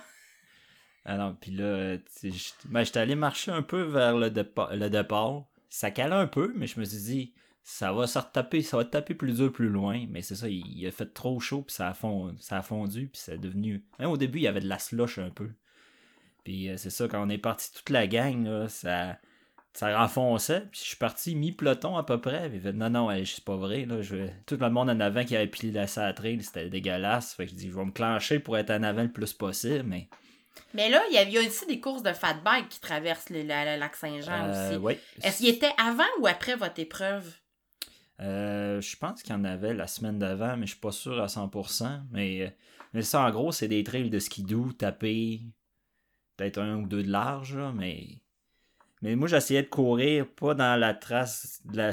Ah 1.05 1.17
non, 1.17 1.37
puis 1.41 1.53
là, 1.53 1.97
ben, 2.67 2.85
j'étais 2.85 2.99
allé 2.99 3.15
marcher 3.15 3.53
un 3.53 3.63
peu 3.63 3.83
vers 3.83 4.17
le, 4.17 4.29
le 4.29 4.89
départ. 4.89 5.45
Ça 5.69 5.91
calait 5.91 6.15
un 6.15 6.27
peu, 6.27 6.53
mais 6.57 6.67
je 6.67 6.79
me 6.81 6.85
suis 6.85 6.99
dit, 6.99 7.35
ça 7.63 7.93
va 7.93 8.07
se 8.07 8.19
retaper, 8.19 8.63
ça 8.63 8.77
va 8.77 8.85
taper 8.85 9.15
plus 9.15 9.35
dur 9.37 9.53
plus 9.53 9.69
loin, 9.69 10.05
mais 10.11 10.23
c'est 10.23 10.35
ça, 10.35 10.49
il, 10.49 10.87
a 10.87 10.91
fait 10.91 11.15
trop 11.15 11.39
chaud, 11.39 11.63
puis 11.63 11.75
ça 11.75 11.89
a, 11.89 11.95
fondu, 11.95 12.37
ça 12.41 12.59
a 12.59 12.63
fondu, 12.63 13.09
puis 13.09 13.21
c'est 13.23 13.39
devenu... 13.39 13.85
Même 13.99 14.11
au 14.11 14.17
début, 14.17 14.39
il 14.39 14.43
y 14.43 14.49
avait 14.49 14.61
de 14.61 14.69
la 14.69 14.79
slush 14.79 15.19
un 15.19 15.31
peu. 15.31 15.51
Puis 16.45 16.69
euh, 16.69 16.77
c'est 16.77 16.91
ça, 16.91 17.07
quand 17.07 17.25
on 17.25 17.29
est 17.29 17.39
parti 17.39 17.73
toute 17.73 17.91
la 17.91 18.09
gang, 18.09 18.45
là, 18.45 18.69
ça, 18.69 19.17
ça 19.73 19.97
renfonçait, 19.97 20.63
puis 20.73 20.81
je 20.81 20.89
suis 20.89 20.97
parti 20.97 21.37
mi-peloton 21.37 21.97
à 21.97 22.03
peu 22.03 22.21
près, 22.21 22.51
puis 22.51 22.59
fait, 22.59 22.73
non, 22.73 22.91
non, 22.91 23.11
c'est 23.25 23.45
pas 23.45 23.57
vrai, 23.57 23.85
là, 23.85 24.03
je... 24.03 24.29
tout 24.45 24.57
le 24.61 24.71
monde 24.71 24.91
en 24.91 24.99
avant 24.99 25.25
qui 25.25 25.37
avait 25.37 25.47
pilé 25.47 25.71
la 25.71 26.13
trail, 26.13 26.43
c'était 26.43 26.69
dégueulasse, 26.69 27.35
fait 27.35 27.45
que 27.45 27.53
je 27.53 27.57
dis, 27.57 27.71
je 27.71 27.77
vais 27.77 27.85
me 27.85 27.93
clencher 27.93 28.41
pour 28.41 28.59
être 28.59 28.71
en 28.71 28.83
avant 28.83 29.03
le 29.03 29.13
plus 29.13 29.33
possible, 29.33 29.85
mais... 29.85 30.09
Mais 30.75 30.91
là, 30.91 31.01
il 31.11 31.33
y 31.33 31.39
a 31.39 31.41
aussi 31.41 31.65
des 31.67 31.81
courses 31.81 32.03
de 32.03 32.13
fat 32.13 32.35
bike 32.45 32.69
qui 32.69 32.81
traversent 32.81 33.31
le, 33.31 33.43
lac 33.43 33.95
Saint-Jean 33.95 34.49
euh, 34.49 34.79
aussi. 34.79 34.99
Est-ce 35.23 35.39
qu'il 35.39 35.49
était 35.49 35.73
avant 35.79 36.05
ou 36.21 36.27
après 36.27 36.57
votre 36.57 36.79
épreuve? 36.79 37.33
Euh, 38.21 38.81
je 38.81 38.97
pense 38.97 39.23
qu'il 39.23 39.33
y 39.33 39.39
en 39.39 39.45
avait 39.45 39.75
la 39.75 39.87
semaine 39.87 40.19
d'avant, 40.19 40.57
mais 40.57 40.67
je 40.67 40.73
suis 40.73 40.81
pas 40.81 40.93
sûr 40.93 41.21
à 41.21 41.27
100%. 41.27 42.03
Mais, 42.11 42.43
euh, 42.43 42.51
mais 42.93 43.03
ça, 43.03 43.27
en 43.27 43.31
gros, 43.31 43.53
c'est 43.53 43.69
des 43.69 43.83
trails 43.85 44.11
de 44.11 44.19
skidoo 44.19 44.73
tapés, 44.73 45.43
peut-être 46.37 46.59
un 46.59 46.77
ou 46.79 46.87
deux 46.87 47.03
de 47.03 47.11
large, 47.11 47.59
mais... 47.75 48.21
Mais 49.03 49.17
moi, 49.17 49.27
j'essayais 49.27 49.65
de 49.65 49.69
courir 49.69 50.29
pas 50.29 50.55
dans 50.55 50.79
la 50.79 50.95
trace 50.95 51.61
de 51.65 51.93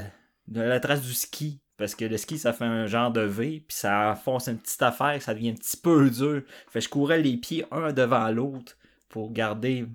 la, 0.51 0.79
trace 0.79 1.01
du 1.01 1.13
ski. 1.13 1.59
Parce 1.75 1.95
que 1.95 2.05
le 2.05 2.17
ski, 2.17 2.37
ça 2.37 2.53
fait 2.53 2.65
un 2.65 2.85
genre 2.85 3.11
de 3.11 3.21
V, 3.21 3.63
puis 3.67 3.75
ça 3.75 4.11
enfonce 4.11 4.47
une 4.47 4.59
petite 4.59 4.81
affaire, 4.83 5.19
ça 5.21 5.33
devient 5.33 5.49
un 5.49 5.55
petit 5.55 5.77
peu 5.77 6.09
dur. 6.09 6.43
Fait 6.67 6.81
je 6.81 6.89
courais 6.89 7.19
les 7.19 7.37
pieds 7.37 7.65
un 7.71 7.93
devant 7.93 8.29
l'autre 8.29 8.77
pour 9.07 9.31
garder 9.31 9.87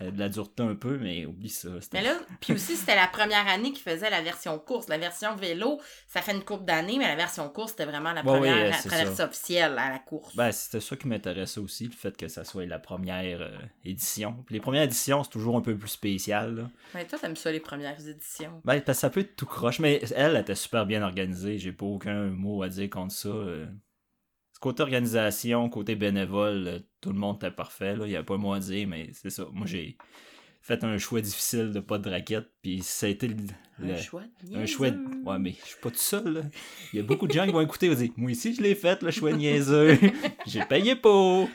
de 0.00 0.18
la 0.18 0.28
dureté 0.28 0.62
un 0.62 0.74
peu, 0.74 0.98
mais 0.98 1.26
oublie 1.26 1.48
ça. 1.48 1.68
Mais 1.92 2.02
là, 2.02 2.14
puis 2.40 2.54
aussi, 2.54 2.76
c'était 2.76 2.94
la 2.94 3.06
première 3.06 3.46
année 3.48 3.72
qu'ils 3.72 3.82
faisaient 3.82 4.10
la 4.10 4.22
version 4.22 4.58
course. 4.58 4.88
La 4.88 4.98
version 4.98 5.34
vélo, 5.36 5.80
ça 6.06 6.22
fait 6.22 6.32
une 6.32 6.42
couple 6.42 6.64
d'années, 6.64 6.96
mais 6.98 7.08
la 7.08 7.16
version 7.16 7.48
course, 7.48 7.72
c'était 7.72 7.84
vraiment 7.84 8.12
la 8.12 8.22
première 8.22 8.82
traversée 8.82 9.22
officielle 9.22 9.78
à 9.78 9.90
la 9.90 9.98
course. 9.98 10.34
Ben, 10.36 10.52
c'était 10.52 10.80
ça 10.80 10.96
qui 10.96 11.08
m'intéressait 11.08 11.60
aussi, 11.60 11.86
le 11.86 11.92
fait 11.92 12.16
que 12.16 12.28
ça 12.28 12.44
soit 12.44 12.66
la 12.66 12.78
première 12.78 13.42
euh, 13.42 13.58
édition. 13.84 14.36
Puis 14.46 14.54
les 14.54 14.60
premières 14.60 14.84
éditions, 14.84 15.22
c'est 15.22 15.30
toujours 15.30 15.56
un 15.56 15.60
peu 15.60 15.76
plus 15.76 15.88
spécial. 15.88 16.54
Là. 16.54 16.70
Mais 16.94 17.06
toi, 17.06 17.18
t'aimes 17.18 17.36
ça, 17.36 17.52
les 17.52 17.60
premières 17.60 18.00
éditions? 18.06 18.60
Ben, 18.64 18.80
parce 18.80 18.98
que 18.98 19.00
ça 19.00 19.10
peut 19.10 19.20
être 19.20 19.36
tout 19.36 19.46
croche, 19.46 19.80
mais 19.80 20.00
elle, 20.14 20.34
elle 20.34 20.40
était 20.40 20.54
super 20.54 20.86
bien 20.86 21.02
organisée. 21.02 21.58
J'ai 21.58 21.72
pas 21.72 21.86
aucun 21.86 22.26
mot 22.26 22.62
à 22.62 22.68
dire 22.68 22.88
contre 22.88 23.12
ça. 23.12 23.28
Euh 23.28 23.66
côté 24.60 24.82
organisation, 24.82 25.68
côté 25.68 25.96
bénévole, 25.96 26.64
euh, 26.68 26.78
tout 27.00 27.10
le 27.10 27.18
monde 27.18 27.36
était 27.36 27.50
parfait. 27.50 27.94
Il 27.98 28.06
n'y 28.06 28.16
a 28.16 28.22
pas 28.22 28.36
moins 28.36 28.58
à 28.58 28.60
dire, 28.60 28.86
mais 28.86 29.10
c'est 29.12 29.30
ça. 29.30 29.46
Moi, 29.52 29.66
j'ai 29.66 29.96
fait 30.60 30.84
un 30.84 30.98
choix 30.98 31.20
difficile 31.20 31.72
de 31.72 31.80
pas 31.80 31.98
de 31.98 32.08
raquette. 32.08 32.48
Puis 32.62 32.82
ça 32.82 33.06
a 33.06 33.08
été 33.08 33.28
le, 33.28 33.36
un 33.82 33.96
choix 33.96 34.22
Un 34.54 34.66
choix 34.66 34.88
Ouais, 35.24 35.38
mais 35.38 35.52
je 35.52 35.66
suis 35.68 35.80
pas 35.80 35.90
tout 35.90 35.96
seul. 35.96 36.50
Il 36.92 36.98
y 36.98 37.00
a 37.00 37.02
beaucoup 37.02 37.26
de 37.26 37.32
gens 37.32 37.46
qui 37.46 37.52
vont 37.52 37.62
écouter 37.62 37.86
et 37.86 37.94
dire 37.94 38.10
Moi 38.16 38.30
aussi, 38.30 38.54
je 38.54 38.62
l'ai 38.62 38.74
fait, 38.74 39.02
le 39.02 39.10
choix 39.10 39.32
niaiseux. 39.32 39.98
j'ai 40.46 40.64
payé 40.66 40.94
pour. 40.94 41.48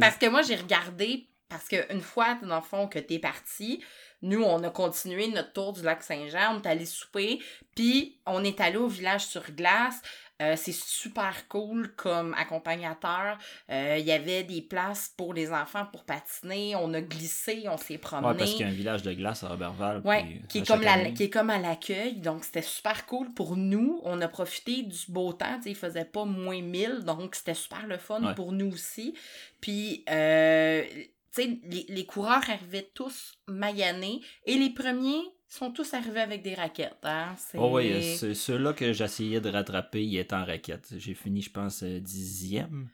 parce 0.00 0.16
que 0.16 0.28
moi, 0.28 0.42
j'ai 0.42 0.56
regardé. 0.56 1.28
Parce 1.48 1.68
qu'une 1.68 2.00
fois, 2.00 2.38
dans 2.42 2.56
le 2.56 2.62
fond, 2.62 2.88
que 2.88 2.98
t'es 2.98 3.18
parti, 3.18 3.84
nous, 4.22 4.42
on 4.42 4.62
a 4.62 4.70
continué 4.70 5.28
notre 5.28 5.52
tour 5.52 5.72
du 5.72 5.82
lac 5.82 6.02
Saint-Jean, 6.02 6.56
on 6.56 6.62
est 6.62 6.68
allé 6.68 6.86
souper, 6.86 7.40
puis 7.74 8.16
on 8.26 8.44
est 8.44 8.60
allé 8.60 8.76
au 8.76 8.88
village 8.88 9.26
sur 9.26 9.42
glace. 9.52 10.00
Euh, 10.42 10.54
c'est 10.56 10.74
super 10.74 11.46
cool 11.48 11.94
comme 11.94 12.34
accompagnateur. 12.34 13.38
Euh, 13.70 13.96
il 13.98 14.04
y 14.04 14.10
avait 14.10 14.42
des 14.42 14.60
places 14.60 15.12
pour 15.16 15.34
les 15.34 15.52
enfants 15.52 15.86
pour 15.92 16.04
patiner. 16.04 16.74
On 16.74 16.92
a 16.94 17.00
glissé, 17.00 17.64
on 17.68 17.76
s'est 17.76 17.98
promené. 17.98 18.28
Ouais, 18.28 18.36
parce 18.36 18.50
qu'il 18.52 18.62
y 18.62 18.64
a 18.64 18.68
un 18.68 18.72
village 18.72 19.02
de 19.02 19.12
glace 19.12 19.44
à 19.44 19.48
Robertval. 19.48 20.00
Ouais, 20.04 20.40
qui, 20.48 20.58
est 20.58 20.66
comme 20.66 20.82
la, 20.82 21.10
qui 21.10 21.24
est 21.24 21.30
comme 21.30 21.50
à 21.50 21.58
l'accueil. 21.58 22.16
Donc, 22.16 22.44
c'était 22.44 22.62
super 22.62 23.06
cool 23.06 23.32
pour 23.34 23.56
nous. 23.56 24.00
On 24.04 24.20
a 24.20 24.26
profité 24.26 24.82
du 24.82 25.04
beau 25.08 25.32
temps. 25.32 25.60
il 25.64 25.76
faisait 25.76 26.04
pas 26.04 26.24
moins 26.24 26.60
1000. 26.60 27.04
Donc, 27.04 27.36
c'était 27.36 27.54
super 27.54 27.86
le 27.86 27.98
fun 27.98 28.34
pour 28.34 28.50
nous 28.50 28.72
aussi. 28.72 29.14
Puis, 29.60 30.04
euh, 30.10 30.82
les, 31.36 31.86
les 31.88 32.06
coureurs 32.06 32.48
arrivaient 32.48 32.90
tous 32.94 33.34
maillanés. 33.48 34.20
Et 34.46 34.56
les 34.56 34.70
premiers 34.70 35.22
sont 35.48 35.70
tous 35.70 35.92
arrivés 35.94 36.20
avec 36.20 36.42
des 36.42 36.54
raquettes. 36.54 37.04
Hein? 37.04 37.34
Oh 37.54 37.76
oui, 37.76 38.16
ceux-là 38.16 38.72
que 38.72 38.92
j'essayais 38.92 39.40
de 39.40 39.50
rattraper, 39.50 40.02
ils 40.04 40.18
étaient 40.18 40.34
en 40.34 40.44
raquettes. 40.44 40.94
J'ai 40.96 41.14
fini, 41.14 41.42
je 41.42 41.50
pense, 41.50 41.82
euh, 41.82 42.00
dixième. 42.00 42.88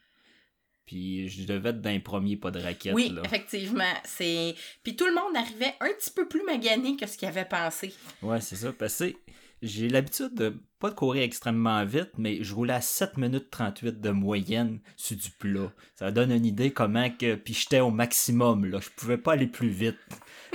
Puis 0.85 1.28
je 1.28 1.45
devais 1.45 1.71
être 1.71 1.80
d'un 1.83 2.00
premier 2.00 2.37
pas 2.37 2.50
de 2.50 2.61
raquette. 2.61 2.95
Oui, 2.95 3.14
effectivement. 3.25 3.92
C'est... 4.04 4.54
Puis 4.83 4.97
tout 4.97 5.07
le 5.07 5.14
monde 5.14 5.37
arrivait 5.37 5.75
un 5.80 5.92
petit 5.92 6.11
peu 6.11 6.26
plus 6.26 6.42
magané 6.42 6.97
que 6.97 7.07
ce 7.07 7.18
qu'il 7.18 7.28
avait 7.28 7.45
pensé. 7.45 7.95
Ouais, 8.23 8.40
c'est 8.40 8.57
ça. 8.57 8.73
Parce 8.73 8.99
que 8.99 9.14
j'ai 9.62 9.88
l'habitude 9.88 10.35
de 10.35 10.55
pas 10.79 10.91
de 10.91 10.95
courir 10.95 11.23
extrêmement 11.23 11.85
vite, 11.85 12.11
mais 12.19 12.43
je 12.43 12.55
roulais 12.55 12.75
à 12.75 12.81
7 12.81 13.17
minutes 13.17 13.50
38 13.50 14.00
de 14.00 14.11
moyenne 14.11 14.79
sur 14.97 15.17
du 15.17 15.31
plat. 15.31 15.73
Ça 15.97 16.11
donne 16.11 16.31
une 16.31 16.47
idée 16.47 16.71
comment 16.71 17.11
que. 17.11 17.35
Puis 17.35 17.55
j'étais 17.55 17.81
au 17.81 17.91
maximum, 17.91 18.65
là. 18.67 18.79
Je 18.81 18.91
pouvais 18.91 19.19
pas 19.19 19.33
aller 19.33 19.49
plus 19.49 19.71
vite. 19.71 19.99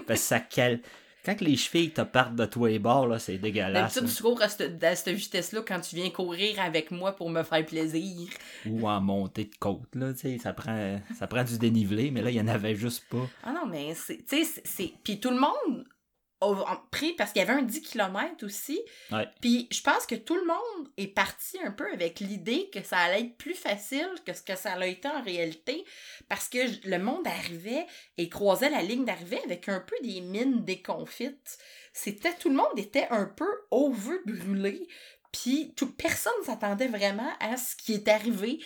Parce 0.07 0.21
que 0.21 0.25
ça 0.25 0.39
cale. 0.39 0.79
Quand 1.25 1.39
les 1.39 1.55
chevilles 1.55 1.91
te 1.91 2.01
partent 2.01 2.35
de 2.35 2.45
toi 2.45 2.69
et 2.69 2.79
bords, 2.79 3.07
là, 3.07 3.17
c'est 3.17 3.37
dégueulasse. 3.37 3.95
D'habitude, 3.95 4.17
tu 4.17 4.23
cours 4.23 4.41
à 4.41 4.49
cette, 4.49 4.83
à 4.83 4.93
cette 4.93 5.15
vitesse-là 5.15 5.61
quand 5.65 5.79
tu 5.79 5.95
viens 5.95 6.09
courir 6.09 6.59
avec 6.59 6.91
moi 6.91 7.13
pour 7.13 7.29
me 7.29 7.43
faire 7.43 7.65
plaisir. 7.65 8.27
Ou 8.65 8.89
en 8.89 8.99
montée 8.99 9.45
de 9.45 9.55
côte, 9.57 9.95
là, 9.95 10.11
tu 10.13 10.19
sais, 10.19 10.37
ça 10.37 10.51
prend, 10.51 10.99
ça 11.17 11.27
prend 11.27 11.45
du 11.45 11.57
dénivelé, 11.57 12.11
mais 12.11 12.21
là, 12.21 12.29
il 12.29 12.35
y 12.35 12.41
en 12.41 12.47
avait 12.49 12.75
juste 12.75 13.05
pas. 13.09 13.25
Ah 13.41 13.53
non, 13.53 13.65
mais 13.65 13.93
c'est, 13.95 14.17
tu 14.27 14.43
sais, 14.43 14.61
c'est... 14.65 14.91
Puis 15.01 15.21
tout 15.21 15.29
le 15.29 15.39
monde 15.39 15.85
pris, 16.91 17.13
parce 17.13 17.31
qu'il 17.31 17.41
y 17.41 17.43
avait 17.43 17.53
un 17.59 17.61
10 17.63 17.81
km 17.81 18.45
aussi, 18.45 18.81
Ouais. 19.11 19.27
puis 19.41 19.67
je 19.71 19.81
pense 19.81 20.05
que 20.05 20.15
tout 20.15 20.35
le 20.35 20.45
monde 20.45 20.89
est 20.97 21.07
parti 21.07 21.57
un 21.63 21.71
peu 21.71 21.91
avec 21.91 22.19
l'idée 22.19 22.69
que 22.73 22.83
ça 22.83 22.97
allait 22.97 23.21
être 23.21 23.37
plus 23.37 23.53
facile 23.53 24.09
que 24.25 24.33
ce 24.33 24.41
que 24.41 24.55
ça 24.55 24.73
a 24.73 24.85
été 24.85 25.07
en 25.07 25.21
réalité, 25.21 25.85
parce 26.29 26.49
que 26.49 26.59
le 26.87 26.97
monde 26.99 27.25
arrivait 27.27 27.85
et 28.17 28.29
croisait 28.29 28.69
la 28.69 28.81
ligne 28.81 29.05
d'arrivée 29.05 29.41
avec 29.45 29.69
un 29.69 29.79
peu 29.79 29.95
des 30.03 30.21
mines 30.21 30.63
déconfites. 30.63 31.57
C'était, 31.93 32.33
tout 32.33 32.49
le 32.49 32.55
monde 32.55 32.77
était 32.77 33.07
un 33.11 33.25
peu 33.25 33.47
overbrûlé, 33.71 34.87
puis 35.31 35.73
tout, 35.75 35.91
personne 35.91 36.31
s'attendait 36.45 36.87
vraiment 36.87 37.31
à 37.39 37.57
ce 37.57 37.75
qui 37.75 37.93
est 37.93 38.07
arrivé. 38.07 38.59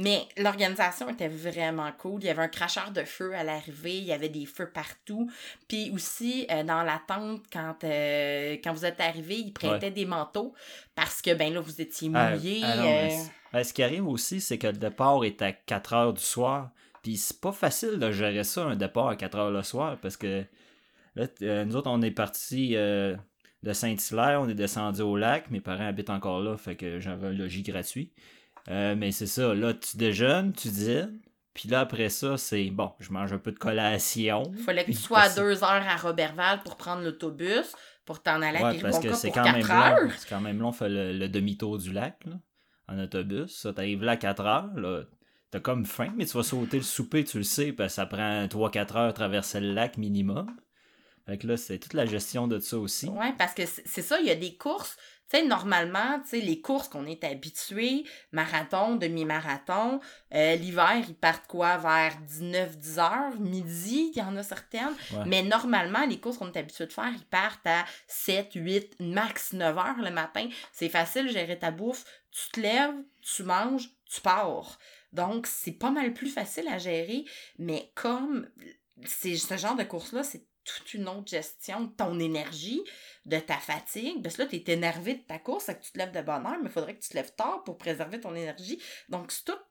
Mais 0.00 0.28
l'organisation 0.36 1.08
était 1.08 1.26
vraiment 1.26 1.90
cool. 1.98 2.22
Il 2.22 2.26
y 2.26 2.30
avait 2.30 2.42
un 2.44 2.48
cracheur 2.48 2.92
de 2.92 3.02
feu 3.02 3.34
à 3.34 3.42
l'arrivée, 3.42 3.98
il 3.98 4.04
y 4.04 4.12
avait 4.12 4.28
des 4.28 4.46
feux 4.46 4.70
partout. 4.70 5.28
Puis 5.66 5.90
aussi, 5.92 6.46
euh, 6.52 6.62
dans 6.62 6.84
la 6.84 7.02
tente, 7.08 7.42
quand, 7.52 7.74
euh, 7.82 8.56
quand 8.62 8.72
vous 8.72 8.84
êtes 8.84 9.00
arrivé, 9.00 9.40
ils 9.40 9.52
prêtaient 9.52 9.90
des 9.90 10.06
manteaux 10.06 10.54
parce 10.94 11.20
que, 11.20 11.34
ben 11.34 11.52
là, 11.52 11.58
vous 11.58 11.80
étiez 11.80 12.12
Ah, 12.14 12.30
mouillés. 12.30 12.60
ah 12.62 12.80
euh, 12.80 13.08
ben, 13.52 13.64
ce 13.64 13.72
qui 13.72 13.82
arrive 13.82 14.06
aussi, 14.06 14.40
c'est 14.40 14.56
que 14.56 14.68
le 14.68 14.74
départ 14.74 15.24
est 15.24 15.42
à 15.42 15.50
4 15.50 15.92
heures 15.92 16.14
du 16.14 16.22
soir. 16.22 16.70
Puis 17.02 17.16
c'est 17.16 17.40
pas 17.40 17.52
facile 17.52 17.98
de 17.98 18.12
gérer 18.12 18.44
ça, 18.44 18.66
un 18.66 18.76
départ 18.76 19.08
à 19.08 19.16
4 19.16 19.36
heures 19.36 19.50
le 19.50 19.64
soir, 19.64 19.98
parce 20.00 20.16
que 20.16 20.44
là, 21.16 21.64
nous 21.64 21.74
autres, 21.74 21.90
on 21.90 22.02
est 22.02 22.12
partis 22.12 22.74
de 22.76 23.72
Saint-Hilaire, 23.72 24.40
on 24.42 24.48
est 24.48 24.54
descendu 24.54 25.02
au 25.02 25.16
lac. 25.16 25.50
Mes 25.50 25.60
parents 25.60 25.88
habitent 25.88 26.10
encore 26.10 26.38
là, 26.40 26.56
fait 26.56 26.76
que 26.76 27.00
j'avais 27.00 27.26
un 27.26 27.32
logis 27.32 27.62
gratuit. 27.62 28.12
Euh, 28.70 28.94
mais 28.96 29.12
c'est 29.12 29.26
ça, 29.26 29.54
là, 29.54 29.74
tu 29.74 29.96
déjeunes, 29.96 30.52
tu 30.52 30.68
dînes. 30.68 31.20
Puis 31.54 31.68
là, 31.68 31.80
après 31.80 32.08
ça, 32.08 32.36
c'est 32.36 32.70
bon, 32.70 32.92
je 33.00 33.10
mange 33.10 33.32
un 33.32 33.38
peu 33.38 33.50
de 33.50 33.58
collation. 33.58 34.44
Il 34.56 34.62
fallait 34.62 34.84
que 34.84 34.92
tu 34.92 34.96
sois 34.96 35.20
à 35.20 35.28
deux 35.28 35.64
heures 35.64 35.86
à 35.88 35.96
Robertval 35.96 36.62
pour 36.62 36.76
prendre 36.76 37.02
l'autobus, 37.02 37.74
pour 38.04 38.22
t'en 38.22 38.42
aller 38.42 38.58
à 38.58 38.70
Ouais, 38.70 38.78
parce 38.80 39.00
que 39.00 39.12
c'est 39.12 39.32
quand 39.32 39.50
même 39.50 39.66
4 39.66 40.02
long. 40.02 40.10
C'est 40.16 40.28
quand 40.28 40.40
même 40.40 40.60
long, 40.60 40.70
faire 40.72 40.88
le, 40.88 41.12
le 41.12 41.28
demi-tour 41.28 41.78
du 41.78 41.92
lac, 41.92 42.24
là, 42.26 42.34
en 42.86 42.98
autobus. 43.00 43.56
Ça, 43.56 43.72
t'arrives 43.72 44.04
là 44.04 44.12
à 44.12 44.16
4 44.16 44.46
heures, 44.46 44.74
là. 44.76 45.02
T'as 45.50 45.60
comme 45.60 45.86
faim, 45.86 46.12
mais 46.16 46.26
tu 46.26 46.36
vas 46.36 46.42
sauter 46.42 46.76
le 46.76 46.82
souper, 46.82 47.24
tu 47.24 47.38
le 47.38 47.42
sais, 47.42 47.72
parce 47.72 47.92
que 47.92 47.96
ça 47.96 48.06
prend 48.06 48.44
3-4 48.46 48.96
heures 48.96 49.14
traverser 49.14 49.60
le 49.60 49.72
lac 49.72 49.96
minimum. 49.96 50.54
Fait 51.24 51.38
que 51.38 51.46
là, 51.46 51.56
c'est 51.56 51.78
toute 51.78 51.94
la 51.94 52.06
gestion 52.06 52.48
de 52.48 52.58
ça 52.58 52.78
aussi. 52.78 53.08
Ouais, 53.08 53.34
parce 53.36 53.54
que 53.54 53.62
c'est 53.66 54.02
ça, 54.02 54.20
il 54.20 54.26
y 54.26 54.30
a 54.30 54.34
des 54.34 54.56
courses. 54.56 54.96
Tu 55.30 55.36
sais, 55.36 55.44
normalement, 55.44 56.20
tu 56.20 56.28
sais, 56.30 56.40
les 56.40 56.60
courses 56.60 56.88
qu'on 56.88 57.04
est 57.06 57.22
habitué, 57.22 58.04
marathon, 58.32 58.96
demi-marathon, 58.96 60.00
euh, 60.34 60.56
l'hiver, 60.56 61.02
ils 61.06 61.14
partent 61.14 61.46
quoi, 61.46 61.76
vers 61.76 62.16
19-10 62.26 62.98
heures, 62.98 63.38
midi, 63.38 64.10
il 64.14 64.18
y 64.18 64.22
en 64.22 64.36
a 64.36 64.42
certaines. 64.42 64.94
Ouais. 65.12 65.24
Mais 65.26 65.42
normalement, 65.42 66.06
les 66.06 66.18
courses 66.18 66.38
qu'on 66.38 66.50
est 66.50 66.56
habitué 66.56 66.86
de 66.86 66.92
faire, 66.92 67.12
ils 67.14 67.26
partent 67.26 67.66
à 67.66 67.84
7, 68.06 68.52
8, 68.54 68.96
max 69.00 69.52
9 69.52 69.76
heures 69.76 70.02
le 70.02 70.10
matin. 70.10 70.48
C'est 70.72 70.88
facile 70.88 71.26
de 71.26 71.32
gérer 71.32 71.58
ta 71.58 71.70
bouffe. 71.70 72.04
Tu 72.30 72.50
te 72.52 72.60
lèves, 72.60 72.94
tu 73.20 73.42
manges, 73.42 73.90
tu 74.06 74.20
pars. 74.22 74.78
Donc, 75.12 75.46
c'est 75.46 75.72
pas 75.72 75.90
mal 75.90 76.14
plus 76.14 76.30
facile 76.30 76.68
à 76.68 76.78
gérer. 76.78 77.24
Mais 77.58 77.92
comme 77.94 78.48
c'est 79.04 79.36
ce 79.36 79.56
genre 79.56 79.76
de 79.76 79.84
course-là, 79.84 80.22
c'est 80.22 80.46
toute 80.64 80.94
une 80.94 81.08
autre 81.08 81.28
gestion 81.28 81.82
de 81.82 81.92
ton 81.92 82.18
énergie, 82.18 82.82
de 83.28 83.38
ta 83.38 83.56
fatigue. 83.58 84.22
Parce 84.22 84.36
que 84.36 84.42
là, 84.42 84.48
tu 84.48 84.56
es 84.56 84.72
énervé 84.72 85.14
de 85.14 85.22
ta 85.22 85.38
course, 85.38 85.66
que 85.66 85.72
tu 85.84 85.92
te 85.92 85.98
lèves 85.98 86.12
de 86.12 86.20
bonne 86.22 86.46
heure, 86.46 86.58
mais 86.62 86.68
il 86.68 86.72
faudrait 86.72 86.94
que 86.96 87.02
tu 87.02 87.10
te 87.10 87.14
lèves 87.16 87.34
tard 87.34 87.62
pour 87.64 87.78
préserver 87.78 88.20
ton 88.20 88.34
énergie. 88.34 88.80
Donc, 89.08 89.30
c'est 89.32 89.44
toute 89.44 89.62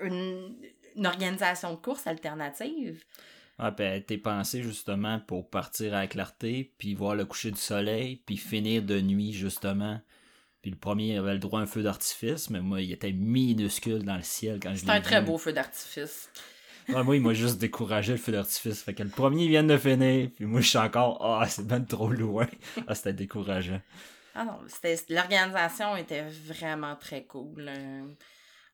une, 0.00 0.56
une 0.96 1.06
organisation 1.06 1.70
de 1.72 1.76
course 1.78 2.06
alternative. 2.06 3.02
Ouais, 3.58 3.72
ben, 3.72 4.02
t'es 4.04 4.18
pensé 4.18 4.62
justement 4.62 5.18
pour 5.20 5.50
partir 5.50 5.94
à 5.94 6.00
la 6.00 6.06
clarté, 6.06 6.74
puis 6.78 6.94
voir 6.94 7.14
le 7.16 7.24
coucher 7.24 7.50
du 7.50 7.58
soleil, 7.60 8.16
puis 8.16 8.36
finir 8.36 8.82
de 8.82 9.00
nuit, 9.00 9.32
justement. 9.32 10.00
Puis 10.62 10.70
le 10.70 10.76
premier 10.76 11.16
avait 11.18 11.32
le 11.34 11.38
droit 11.40 11.60
à 11.60 11.62
un 11.64 11.66
feu 11.66 11.82
d'artifice, 11.82 12.50
mais 12.50 12.60
moi, 12.60 12.80
il 12.82 12.92
était 12.92 13.12
minuscule 13.12 14.04
dans 14.04 14.16
le 14.16 14.22
ciel 14.22 14.60
quand 14.60 14.74
je 14.74 14.84
C'est 14.84 14.86
l'ai 14.86 14.92
un 14.92 15.00
très 15.00 15.20
vu. 15.20 15.22
beau 15.22 15.38
feu 15.38 15.52
d'artifice. 15.52 16.30
Ouais, 16.88 17.02
moi, 17.04 17.16
il 17.16 17.22
m'a 17.22 17.34
juste 17.34 17.58
découragé 17.58 18.12
le 18.12 18.18
feu 18.18 18.32
d'artifice. 18.32 18.82
Fait 18.82 18.94
que 18.94 19.02
le 19.02 19.10
premier 19.10 19.46
vient 19.48 19.62
de 19.64 19.76
finir, 19.76 20.30
puis 20.34 20.46
moi, 20.46 20.60
je 20.60 20.68
suis 20.68 20.78
encore, 20.78 21.18
ah, 21.22 21.46
c'est 21.48 21.66
ben 21.66 21.84
trop 21.84 22.08
loin. 22.10 22.46
Ah, 22.86 22.94
c'était 22.94 23.12
décourageant. 23.12 23.80
Ah 24.34 24.44
non, 24.44 24.60
l'organisation 25.10 25.96
était 25.96 26.22
vraiment 26.22 26.96
très 26.96 27.24
cool. 27.24 27.66
Euh, 27.68 28.06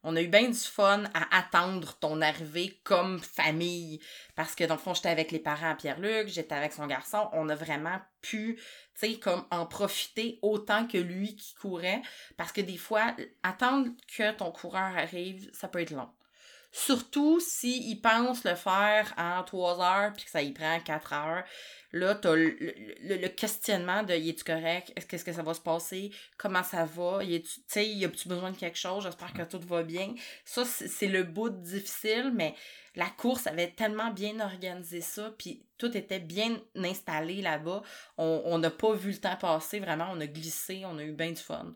On 0.03 0.15
a 0.17 0.23
eu 0.23 0.29
bien 0.29 0.49
du 0.51 0.59
fun 0.59 1.05
à 1.15 1.39
attendre 1.39 1.95
ton 1.99 2.21
arrivée 2.21 2.79
comme 2.85 3.19
famille. 3.21 4.01
Parce 4.37 4.55
que 4.55 4.65
dans 4.65 4.75
le 4.75 4.81
fond, 4.81 4.95
j'étais 4.95 5.09
avec 5.09 5.33
les 5.33 5.39
parents 5.39 5.71
à 5.71 5.75
Pierre-Luc, 5.75 6.29
j'étais 6.29 6.55
avec 6.55 6.73
son 6.75 6.87
garçon. 6.87 7.29
On 7.33 7.49
a 7.49 7.55
vraiment 7.55 7.99
pu, 8.21 8.57
tu 8.57 8.63
sais, 8.95 9.15
comme 9.19 9.45
en 9.51 9.67
profiter 9.67 10.39
autant 10.43 10.87
que 10.87 10.99
lui 10.99 11.35
qui 11.37 11.55
courait. 11.55 12.03
Parce 12.37 12.53
que 12.53 12.61
des 12.61 12.77
fois, 12.77 13.17
attendre 13.43 13.89
que 14.17 14.33
ton 14.33 14.53
coureur 14.53 14.97
arrive, 14.97 15.51
ça 15.55 15.69
peut 15.69 15.81
être 15.81 15.93
long. 15.93 16.11
Surtout 16.77 17.39
s'il 17.39 18.01
pense 18.01 18.43
le 18.43 18.57
faire 18.57 19.15
en 19.17 19.45
trois 19.45 19.81
heures 19.81 20.13
puis 20.13 20.25
que 20.25 20.31
ça 20.31 20.43
y 20.43 20.51
prend 20.51 20.81
quatre 20.81 21.13
heures. 21.13 21.45
Là, 21.93 22.17
t'as 22.17 22.35
le, 22.35 22.49
le, 23.01 23.17
le 23.17 23.29
questionnement 23.29 24.03
de 24.03 24.13
y 24.13 24.31
est-tu 24.31 24.43
correct? 24.43 24.93
Est-ce 24.97 25.07
qu'est-ce 25.07 25.25
que 25.25 25.33
ça 25.33 25.45
va 25.45 25.55
se 25.55 25.61
passer? 25.61 26.11
Comment 26.37 26.65
ça 26.65 26.85
va? 26.85 27.23
Y 27.23 27.41
tu 27.43 27.61
sais, 27.69 27.87
y 27.87 28.05
a-tu 28.05 28.29
besoin 28.29 28.51
de 28.51 28.57
quelque 28.57 28.77
chose? 28.77 29.05
J'espère 29.05 29.33
que 29.33 29.43
tout 29.43 29.61
va 29.61 29.85
bien. 29.85 30.17
Ça, 30.45 30.65
c'est 30.65 31.07
le 31.07 31.23
bout 31.23 31.51
difficile, 31.51 32.33
mais 32.35 32.57
la 32.97 33.07
course 33.07 33.47
avait 33.47 33.71
tellement 33.71 34.11
bien 34.11 34.41
organisé 34.41 35.01
ça, 35.01 35.33
puis 35.39 35.65
tout 35.79 35.97
était 35.97 36.19
bien 36.19 36.61
installé 36.75 37.41
là-bas. 37.41 37.85
On 38.19 38.59
n'a 38.59 38.71
pas 38.71 38.95
vu 38.95 39.13
le 39.13 39.19
temps 39.19 39.37
passer, 39.37 39.79
vraiment, 39.79 40.09
on 40.11 40.21
a 40.21 40.27
glissé, 40.27 40.83
on 40.85 40.99
a 40.99 41.05
eu 41.05 41.13
bien 41.13 41.31
du 41.31 41.41
fun. 41.41 41.73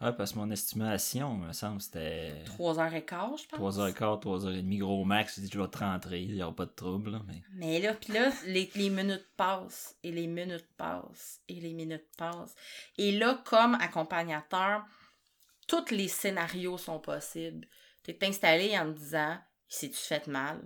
Ouais, 0.00 0.12
parce 0.12 0.32
que 0.32 0.38
mon 0.38 0.50
estimation, 0.50 1.34
me 1.34 1.52
semble, 1.52 1.80
c'était 1.80 2.42
Trois 2.44 2.78
heures 2.78 2.94
et 2.94 3.04
quart, 3.04 3.36
je 3.36 3.46
pense. 3.46 3.78
3h15, 3.78 4.22
3h30, 4.22 4.78
gros 4.78 5.04
max. 5.04 5.36
Je 5.36 5.40
dis, 5.42 5.50
je 5.52 5.60
vais 5.60 5.68
te 5.68 5.78
rentrer, 5.78 6.22
il 6.22 6.34
n'y 6.34 6.42
aura 6.42 6.54
pas 6.54 6.66
de 6.66 6.72
trouble, 6.72 7.12
là, 7.12 7.22
mais... 7.26 7.42
Mais 7.54 7.80
là, 7.80 7.94
puis 7.94 8.12
là, 8.12 8.30
les, 8.46 8.70
les 8.74 8.90
minutes 8.90 9.26
passent, 9.36 9.96
et 10.02 10.12
les 10.12 10.26
minutes 10.26 10.68
passent, 10.76 11.40
et 11.48 11.60
les 11.60 11.72
minutes 11.72 12.08
passent. 12.18 12.54
Et 12.98 13.12
là, 13.12 13.42
comme 13.44 13.74
accompagnateur, 13.76 14.84
tous 15.66 15.90
les 15.90 16.08
scénarios 16.08 16.78
sont 16.78 17.00
possibles. 17.00 17.66
Tu 18.02 18.10
es 18.10 18.24
installé 18.24 18.78
en 18.78 18.92
te 18.92 18.98
disant, 18.98 19.38
s'est-tu 19.68 19.96
fait 19.96 20.26
mal? 20.26 20.60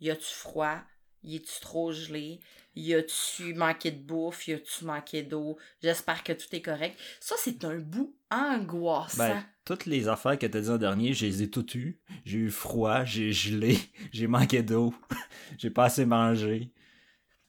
Y 0.00 0.10
a-tu 0.10 0.34
froid? 0.34 0.82
Y 1.22 1.36
es-tu 1.36 1.60
trop 1.60 1.92
gelé? 1.92 2.40
Y 2.74 2.94
a-tu 2.94 3.54
manqué 3.54 3.90
de 3.90 4.02
bouffe? 4.02 4.46
Y 4.48 4.54
a-tu 4.54 4.84
manqué 4.84 5.22
d'eau? 5.22 5.58
J'espère 5.82 6.22
que 6.22 6.32
tout 6.32 6.54
est 6.54 6.62
correct. 6.62 6.98
Ça, 7.20 7.34
c'est 7.38 7.64
un 7.64 7.78
bout 7.78 8.15
angoissant. 8.30 9.18
Ben, 9.28 9.44
toutes 9.64 9.86
les 9.86 10.08
affaires 10.08 10.38
que 10.38 10.46
t'as 10.46 10.60
dit 10.60 10.70
en 10.70 10.78
dernier, 10.78 11.12
je 11.12 11.26
les 11.26 11.42
ai 11.42 11.50
toutes 11.50 11.74
eues. 11.74 11.98
J'ai 12.24 12.38
eu 12.38 12.50
froid, 12.50 13.04
j'ai 13.04 13.32
gelé, 13.32 13.78
j'ai 14.12 14.26
manqué 14.26 14.62
d'eau, 14.62 14.94
j'ai 15.58 15.70
pas 15.70 15.84
assez 15.84 16.06
mangé. 16.06 16.70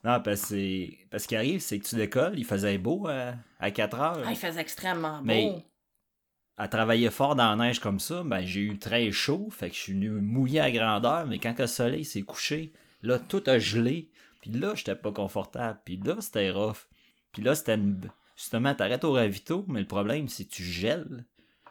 Non, 0.04 0.20
parce 0.22 0.50
que 0.50 1.08
parce 1.10 1.26
qu'il 1.26 1.36
arrive, 1.36 1.60
c'est 1.60 1.78
que 1.78 1.86
tu 1.86 1.96
décolles, 1.96 2.38
il 2.38 2.44
faisait 2.44 2.78
beau 2.78 3.08
à, 3.08 3.34
à 3.58 3.70
4 3.70 4.00
heures. 4.00 4.22
Ah, 4.24 4.30
il 4.30 4.36
faisait 4.36 4.60
extrêmement 4.60 5.18
beau. 5.18 5.24
Mais- 5.24 5.64
À 6.56 6.68
travailler 6.68 7.10
fort 7.10 7.34
dans 7.36 7.54
la 7.54 7.66
neige 7.66 7.80
comme 7.80 8.00
ça, 8.00 8.22
ben 8.24 8.44
j'ai 8.44 8.60
eu 8.60 8.78
très 8.78 9.10
chaud, 9.12 9.48
fait 9.50 9.70
que 9.70 9.76
je 9.76 9.80
suis 9.80 9.92
venu 9.92 10.10
mouiller 10.10 10.60
à 10.60 10.70
grandeur, 10.70 11.26
mais 11.26 11.38
quand 11.38 11.56
le 11.58 11.66
soleil 11.66 12.04
s'est 12.04 12.22
couché, 12.22 12.72
là, 13.02 13.18
tout 13.18 13.42
a 13.46 13.58
gelé. 13.58 14.10
Puis 14.40 14.50
là, 14.52 14.74
j'étais 14.76 14.94
pas 14.96 15.10
confortable. 15.12 15.80
Puis 15.84 15.96
là, 16.04 16.16
c'était 16.20 16.50
rough. 16.50 16.86
Puis 17.32 17.42
là, 17.42 17.54
c'était 17.56 17.74
une... 17.74 18.00
Justement, 18.38 18.72
t'arrêtes 18.72 19.02
au 19.02 19.12
ravito, 19.12 19.64
mais 19.66 19.80
le 19.80 19.86
problème, 19.86 20.28
c'est 20.28 20.44
que 20.44 20.50
tu 20.50 20.62
gèles. 20.62 21.26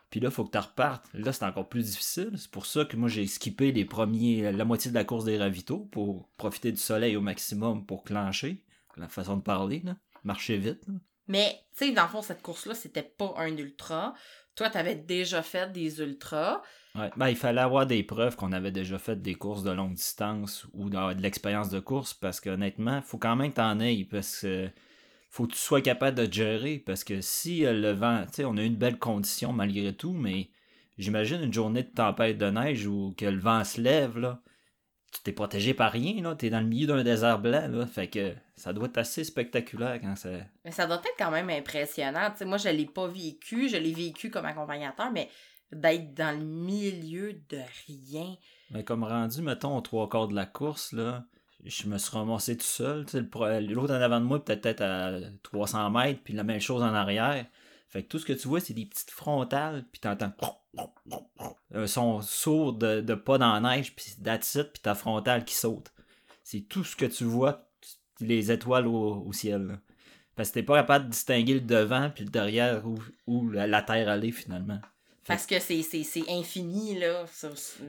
Puis 0.09 0.19
là, 0.19 0.29
faut 0.29 0.43
que 0.43 0.51
tu 0.51 0.57
repartes. 0.57 1.05
Là, 1.13 1.31
c'est 1.31 1.45
encore 1.45 1.69
plus 1.69 1.85
difficile. 1.85 2.31
C'est 2.35 2.51
pour 2.51 2.65
ça 2.65 2.83
que 2.83 2.97
moi, 2.97 3.07
j'ai 3.07 3.25
skippé 3.25 3.71
les 3.71 3.85
premiers, 3.85 4.51
la 4.51 4.65
moitié 4.65 4.91
de 4.91 4.95
la 4.95 5.05
course 5.05 5.23
des 5.23 5.37
ravitaux 5.37 5.87
pour 5.91 6.27
profiter 6.35 6.73
du 6.73 6.77
soleil 6.77 7.15
au 7.15 7.21
maximum 7.21 7.85
pour 7.85 8.03
clencher. 8.03 8.65
La 8.97 9.07
façon 9.07 9.37
de 9.37 9.43
parler, 9.43 9.81
là. 9.85 9.95
Marcher 10.25 10.57
vite. 10.57 10.85
là. 10.87 10.95
Mais, 11.29 11.57
tu 11.77 11.85
sais, 11.85 11.91
dans 11.93 12.03
le 12.03 12.09
fond, 12.09 12.21
cette 12.21 12.41
course-là, 12.41 12.73
c'était 12.73 13.03
pas 13.03 13.33
un 13.37 13.55
ultra. 13.55 14.13
Toi, 14.55 14.69
t'avais 14.69 14.95
déjà 14.95 15.43
fait 15.43 15.71
des 15.71 16.01
ultras. 16.01 16.61
Ouais. 16.95 17.11
Ben, 17.15 17.29
il 17.29 17.37
fallait 17.37 17.61
avoir 17.61 17.85
des 17.85 18.03
preuves 18.03 18.35
qu'on 18.35 18.51
avait 18.51 18.71
déjà 18.71 18.97
fait 18.97 19.21
des 19.21 19.35
courses 19.35 19.63
de 19.63 19.71
longue 19.71 19.93
distance 19.93 20.67
ou 20.73 20.89
d'avoir 20.89 21.15
de 21.15 21.21
l'expérience 21.21 21.69
de 21.69 21.79
course 21.79 22.13
parce 22.13 22.41
qu'honnêtement, 22.41 23.01
faut 23.03 23.19
quand 23.19 23.37
même 23.37 23.51
que 23.51 23.57
t'en 23.57 23.79
aies 23.79 24.05
parce 24.09 24.41
que 24.41 24.69
faut 25.29 25.45
que 25.45 25.53
tu 25.53 25.59
sois 25.59 25.81
capable 25.81 26.17
de 26.17 26.31
gérer 26.31 26.79
parce 26.79 27.03
que 27.03 27.21
si 27.21 27.65
euh, 27.65 27.73
le 27.73 27.91
vent, 27.91 28.25
tu 28.27 28.35
sais, 28.35 28.45
on 28.45 28.57
a 28.57 28.63
une 28.63 28.75
belle 28.75 28.99
condition 28.99 29.53
malgré 29.53 29.93
tout, 29.93 30.13
mais 30.13 30.49
j'imagine 30.97 31.41
une 31.41 31.53
journée 31.53 31.83
de 31.83 31.93
tempête 31.93 32.37
de 32.37 32.49
neige 32.49 32.87
où 32.87 33.13
que 33.17 33.25
le 33.25 33.39
vent 33.39 33.63
se 33.63 33.81
lève, 33.81 34.17
là. 34.17 34.41
Tu 35.13 35.21
t'es 35.23 35.31
protégé 35.31 35.73
par 35.73 35.91
rien, 35.91 36.21
là. 36.21 36.35
T'es 36.35 36.49
dans 36.49 36.59
le 36.59 36.65
milieu 36.65 36.87
d'un 36.87 37.03
désert 37.03 37.39
blanc, 37.39 37.67
là. 37.69 37.85
Fait 37.85 38.07
que 38.07 38.33
ça 38.55 38.73
doit 38.73 38.87
être 38.87 38.97
assez 38.97 39.23
spectaculaire 39.23 39.99
quand 40.01 40.15
ça. 40.15 40.29
Mais 40.65 40.71
ça 40.71 40.85
doit 40.85 40.97
être 40.97 41.15
quand 41.17 41.31
même 41.31 41.49
impressionnant. 41.49 42.29
Tu 42.31 42.39
sais, 42.39 42.45
moi, 42.45 42.57
je 42.57 42.69
l'ai 42.69 42.85
pas 42.85 43.07
vécu. 43.07 43.69
Je 43.69 43.77
l'ai 43.77 43.93
vécu 43.93 44.29
comme 44.29 44.45
accompagnateur, 44.45 45.11
mais 45.11 45.29
d'être 45.71 46.13
dans 46.13 46.37
le 46.37 46.45
milieu 46.45 47.33
de 47.49 47.59
rien. 47.87 48.35
Mais 48.71 48.83
comme 48.83 49.03
rendu, 49.03 49.41
mettons, 49.41 49.77
aux 49.77 49.81
trois 49.81 50.09
quarts 50.09 50.27
de 50.27 50.35
la 50.35 50.45
course, 50.45 50.91
là, 50.91 51.25
je 51.65 51.87
me 51.87 51.97
suis 51.97 52.15
ramassé 52.15 52.57
tout 52.57 52.63
seul. 52.63 53.05
L'autre 53.69 53.93
en 53.93 54.01
avant 54.01 54.19
de 54.19 54.25
moi, 54.25 54.43
peut-être 54.43 54.81
à 54.81 55.11
300 55.43 55.89
mètres, 55.91 56.21
puis 56.23 56.33
la 56.33 56.43
même 56.43 56.61
chose 56.61 56.81
en 56.81 56.93
arrière. 56.93 57.45
Fait 57.87 58.03
que 58.03 58.09
tout 58.09 58.19
ce 58.19 58.25
que 58.25 58.33
tu 58.33 58.47
vois, 58.47 58.59
c'est 58.59 58.73
des 58.73 58.85
petites 58.85 59.11
frontales, 59.11 59.85
puis 59.91 60.01
t'entends 60.01 60.33
un 61.73 61.87
son 61.87 62.21
sourd 62.21 62.73
de, 62.73 63.13
pas 63.15 63.37
dans 63.37 63.59
la 63.59 63.77
neige, 63.77 63.95
puis 63.95 64.05
that's 64.23 64.55
it, 64.55 64.73
puis 64.73 64.81
ta 64.81 64.95
frontale 64.95 65.45
qui 65.45 65.55
saute. 65.55 65.91
C'est 66.43 66.61
tout 66.61 66.83
ce 66.83 66.95
que 66.95 67.05
tu 67.05 67.23
vois, 67.23 67.69
les 68.19 68.51
étoiles 68.51 68.87
au, 68.87 69.31
ciel. 69.33 69.79
Parce 70.35 70.49
que 70.49 70.55
t'es 70.55 70.63
pas 70.63 70.77
capable 70.77 71.05
de 71.05 71.11
distinguer 71.11 71.55
le 71.55 71.61
devant, 71.61 72.09
puis 72.09 72.25
le 72.25 72.29
derrière, 72.29 72.83
où, 73.25 73.49
la, 73.49 73.67
la 73.67 73.81
Terre 73.81 74.09
allait 74.09 74.31
finalement. 74.31 74.79
Parce 75.27 75.45
que 75.45 75.59
c'est 75.59 75.83
infini, 76.29 76.97
là. 76.99 77.25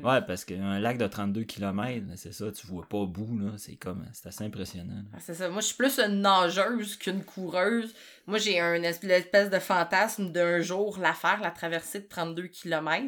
ouais, 0.02 0.20
parce 0.22 0.44
qu'un 0.44 0.78
lac 0.80 0.98
de 0.98 1.06
32 1.06 1.44
km, 1.44 2.06
c'est 2.16 2.32
ça, 2.32 2.50
tu 2.50 2.66
vois 2.66 2.86
pas 2.88 2.98
au 2.98 3.06
bout, 3.06 3.38
là. 3.38 3.52
C'est 3.58 3.76
comme, 3.76 4.04
c'est 4.12 4.28
assez 4.28 4.44
impressionnant. 4.44 5.02
Ah, 5.14 5.18
c'est 5.20 5.34
ça. 5.34 5.48
Moi, 5.48 5.60
je 5.60 5.66
suis 5.66 5.76
plus 5.76 5.98
une 5.98 6.20
nageuse 6.20 6.96
qu'une 6.96 7.24
coureuse. 7.24 7.94
Moi, 8.26 8.38
j'ai 8.38 8.60
un 8.60 8.82
espèce 8.82 9.50
de 9.50 9.58
fantasme 9.58 10.32
d'un 10.32 10.60
jour 10.60 10.98
la 10.98 11.14
faire, 11.14 11.40
la 11.40 11.50
traversée 11.50 12.00
de 12.00 12.08
32 12.08 12.48
km 12.48 13.06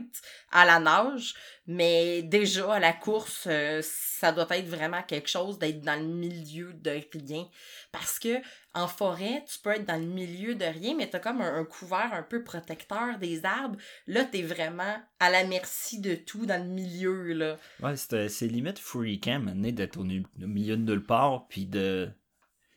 à 0.53 0.65
la 0.65 0.79
nage. 0.79 1.35
Mais 1.67 2.23
déjà, 2.23 2.75
à 2.75 2.79
la 2.81 2.93
course, 2.93 3.45
euh, 3.47 3.81
ça 3.83 4.33
doit 4.33 4.47
être 4.51 4.67
vraiment 4.67 5.03
quelque 5.03 5.29
chose 5.29 5.59
d'être 5.59 5.83
dans 5.83 5.95
le 5.95 6.07
milieu 6.07 6.73
de 6.73 7.01
rien. 7.13 7.47
Parce 7.93 8.19
que 8.19 8.41
en 8.75 8.87
forêt, 8.87 9.45
tu 9.51 9.59
peux 9.59 9.71
être 9.71 9.87
dans 9.87 10.01
le 10.01 10.07
milieu 10.07 10.55
de 10.55 10.65
rien, 10.65 10.95
mais 10.97 11.11
tu 11.11 11.17
as 11.17 11.21
comme 11.21 11.41
un, 11.41 11.65
couvert 11.65 12.11
un 12.13 12.23
peu 12.23 12.45
protecteur 12.45 13.19
des 13.19 13.45
arbres. 13.45 13.77
Là, 14.07 14.25
tu 14.25 14.39
es 14.39 14.43
vraiment 14.43 14.97
à 15.19 15.31
la 15.31 15.45
merci 15.45 16.01
de 16.01 16.15
tout 16.15 16.47
dans 16.47 16.63
le 16.63 16.69
milieu. 16.69 17.33
Là. 17.33 17.57
Ouais, 17.83 17.97
c'est 17.97 18.47
limite 18.47 18.79
freakant 18.79 19.41
maintenant 19.41 19.73
d'être 19.73 19.99
au, 19.99 20.05
milieu 20.05 20.77
de 20.77 20.83
nulle 20.83 21.05
part, 21.05 21.49
puis 21.49 21.67
de. 21.67 22.09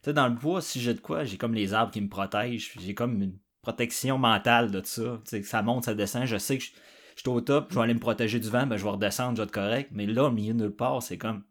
Tu 0.04 0.12
dans 0.14 0.28
le 0.28 0.36
bois, 0.36 0.62
si 0.62 0.82
j'ai 0.82 0.94
de 0.94 1.00
quoi, 1.00 1.24
j'ai 1.24 1.38
comme 1.38 1.54
les 1.54 1.74
arbres 1.74 1.94
qui 1.94 2.02
me 2.02 2.10
protègent, 2.10 2.74
j'ai 2.78 2.94
comme 2.94 3.22
une 3.22 3.38
protection 3.62 4.18
mentale 4.18 4.70
de 4.72 4.82
ça. 4.84 5.22
Tu 5.24 5.30
sais, 5.30 5.44
ça 5.44 5.62
monte, 5.62 5.86
ça 5.86 5.96
descend, 5.96 6.26
je 6.26 6.38
sais 6.38 6.58
que 6.58 6.64
je, 6.64 6.72
suis 7.22 7.30
au 7.30 7.40
top, 7.40 7.68
je 7.70 7.76
vais 7.76 7.82
aller 7.82 7.94
me 7.94 8.00
protéger 8.00 8.40
du 8.40 8.50
vent, 8.50 8.68
ben 8.68 8.76
je 8.76 8.84
vais 8.84 8.90
redescendre, 8.90 9.38
je 9.38 9.42
vais 9.42 9.46
être 9.46 9.54
correct. 9.54 9.92
Mais 9.94 10.06
là, 10.06 10.26
au 10.26 10.32
milieu 10.32 10.54
de 10.54 10.64
nulle 10.64 10.76
part, 10.76 11.02
c'est 11.02 11.18
comme? 11.18 11.44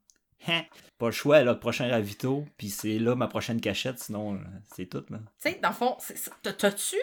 Pas 0.99 1.07
le 1.07 1.13
choix, 1.13 1.43
là, 1.43 1.53
le 1.53 1.59
prochain 1.59 1.89
ravito, 1.89 2.45
puis 2.57 2.71
c'est 2.71 2.99
là 2.99 3.15
ma 3.15 3.29
prochaine 3.29 3.61
cachette, 3.61 3.99
sinon 3.99 4.35
euh, 4.35 4.39
c'est 4.75 4.87
tout. 4.87 5.03
Tu 5.03 5.15
sais, 5.39 5.59
dans 5.63 5.69
le 5.69 5.75
fond, 5.75 5.97
t'as-tu 6.43 6.97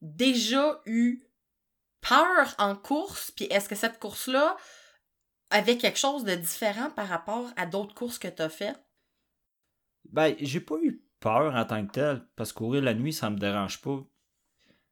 déjà 0.00 0.80
eu 0.86 1.22
peur 2.00 2.54
en 2.58 2.76
course, 2.76 3.30
puis 3.30 3.46
est-ce 3.46 3.68
que 3.68 3.74
cette 3.74 3.98
course-là 3.98 4.56
avait 5.50 5.78
quelque 5.78 5.98
chose 5.98 6.24
de 6.24 6.34
différent 6.34 6.90
par 6.90 7.08
rapport 7.08 7.50
à 7.56 7.66
d'autres 7.66 7.94
courses 7.94 8.18
que 8.18 8.28
t'as 8.28 8.48
faites? 8.48 8.80
Ben, 10.10 10.34
j'ai 10.40 10.60
pas 10.60 10.76
eu 10.82 11.02
peur 11.20 11.54
en 11.54 11.64
tant 11.64 11.84
que 11.86 11.92
tel, 11.92 12.26
parce 12.36 12.52
que 12.52 12.58
courir 12.58 12.82
la 12.82 12.94
nuit, 12.94 13.12
ça 13.12 13.30
me 13.30 13.38
dérange 13.38 13.80
pas. 13.80 14.04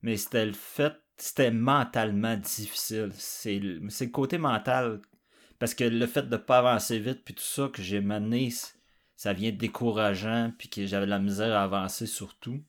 Mais 0.03 0.17
c'était 0.17 0.47
le 0.47 0.53
fait, 0.53 0.95
c'était 1.17 1.51
mentalement 1.51 2.37
difficile. 2.37 3.11
C'est 3.15 3.59
le 3.59 4.07
côté 4.07 4.39
mental 4.39 5.01
parce 5.65 5.73
que 5.73 5.85
le 5.85 6.07
fait 6.07 6.29
de 6.29 6.37
pas 6.37 6.59
avancer 6.59 6.99
vite, 6.99 7.23
puis 7.25 7.33
tout 7.33 7.43
ça 7.43 7.71
que 7.73 7.81
j'ai 7.81 8.03
mené, 8.03 8.53
ça 9.17 9.33
vient 9.33 9.51
décourageant, 9.51 10.53
puis 10.59 10.69
que 10.69 10.85
j'avais 10.85 11.07
la 11.07 11.19
misère 11.19 11.57
à 11.57 11.63
avancer 11.63 12.05
surtout. 12.05 12.63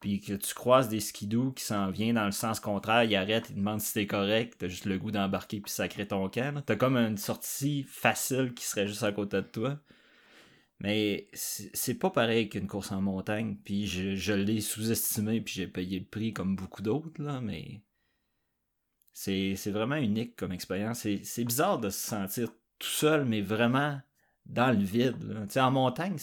Puis 0.00 0.22
que 0.22 0.32
tu 0.32 0.54
croises 0.54 0.88
des 0.88 1.00
skidoo 1.00 1.52
qui 1.52 1.64
s'en 1.64 1.90
viennent 1.90 2.14
dans 2.14 2.24
le 2.24 2.32
sens 2.32 2.60
contraire, 2.60 3.04
ils 3.04 3.14
arrêtent, 3.14 3.50
ils 3.50 3.56
demandent 3.56 3.82
si 3.82 3.92
t'es 3.92 4.06
correct, 4.06 4.54
t'as 4.56 4.68
juste 4.68 4.86
le 4.86 4.98
goût 4.98 5.10
d'embarquer 5.10 5.60
puis 5.60 5.70
sacrer 5.70 6.08
ton 6.08 6.30
camp. 6.30 6.62
T'as 6.64 6.76
comme 6.76 6.96
une 6.96 7.18
sortie 7.18 7.82
facile 7.82 8.54
qui 8.54 8.64
serait 8.64 8.86
juste 8.88 9.02
à 9.02 9.12
côté 9.12 9.36
de 9.36 9.42
toi. 9.42 9.78
Mais 10.80 11.28
c'est 11.34 11.98
pas 11.98 12.08
pareil 12.08 12.48
qu'une 12.48 12.68
course 12.68 12.90
en 12.90 13.02
montagne, 13.02 13.58
puis 13.66 13.86
je, 13.86 14.14
je 14.14 14.32
l'ai 14.32 14.62
sous-estimé, 14.62 15.42
puis 15.42 15.52
j'ai 15.56 15.66
payé 15.66 15.98
le 15.98 16.06
prix 16.06 16.32
comme 16.32 16.56
beaucoup 16.56 16.80
d'autres, 16.80 17.22
là, 17.22 17.42
mais 17.42 17.82
c'est 19.14 19.70
vraiment 19.70 19.96
unique 19.96 20.36
comme 20.36 20.52
expérience. 20.52 21.06
C'est 21.22 21.44
bizarre 21.44 21.78
de 21.78 21.88
se 21.88 21.98
sentir 21.98 22.48
tout 22.78 22.88
seul, 22.88 23.24
mais 23.24 23.40
vraiment 23.40 24.00
dans 24.44 24.76
le 24.76 24.84
vide. 24.84 25.48
En 25.56 25.70
montagne, 25.70 26.18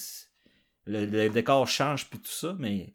le, 0.86 1.30
décor 1.30 1.68
change 1.68 2.10
puis 2.10 2.20
tout 2.20 2.32
ça, 2.32 2.54
mais 2.60 2.94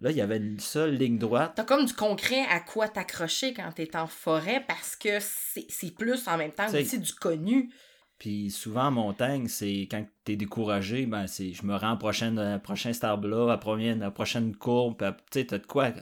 là, 0.00 0.10
il 0.10 0.16
y 0.16 0.20
avait 0.20 0.38
une 0.38 0.58
seule 0.58 0.96
ligne 0.96 1.16
droite. 1.16 1.52
T'as 1.54 1.64
comme 1.64 1.86
du 1.86 1.94
concret 1.94 2.44
à 2.50 2.60
quoi 2.60 2.88
t'accrocher 2.88 3.54
quand 3.54 3.70
t'es 3.72 3.96
en 3.96 4.08
forêt 4.08 4.64
parce 4.66 4.96
que 4.96 5.20
c'est 5.20 5.94
plus 5.94 6.26
en 6.26 6.36
même 6.36 6.52
temps 6.52 6.68
aussi 6.74 6.98
du 6.98 7.14
connu. 7.14 7.72
Puis 8.18 8.50
souvent 8.50 8.86
en 8.86 8.90
montagne, 8.90 9.46
c'est 9.46 9.86
quand 9.90 10.04
t'es 10.24 10.36
découragé, 10.36 11.06
ben 11.06 11.26
c'est 11.26 11.52
je 11.52 11.64
me 11.64 11.76
rends 11.76 11.92
au 11.92 11.98
prochain, 11.98 12.58
prochain 12.58 12.92
à, 13.02 13.16
la, 13.16 13.94
la 13.94 14.10
prochaine 14.10 14.56
courbe, 14.56 14.96
tu 15.30 15.38
sais, 15.38 15.46
t'as 15.46 15.58
de 15.58 15.66
quoi. 15.66 15.92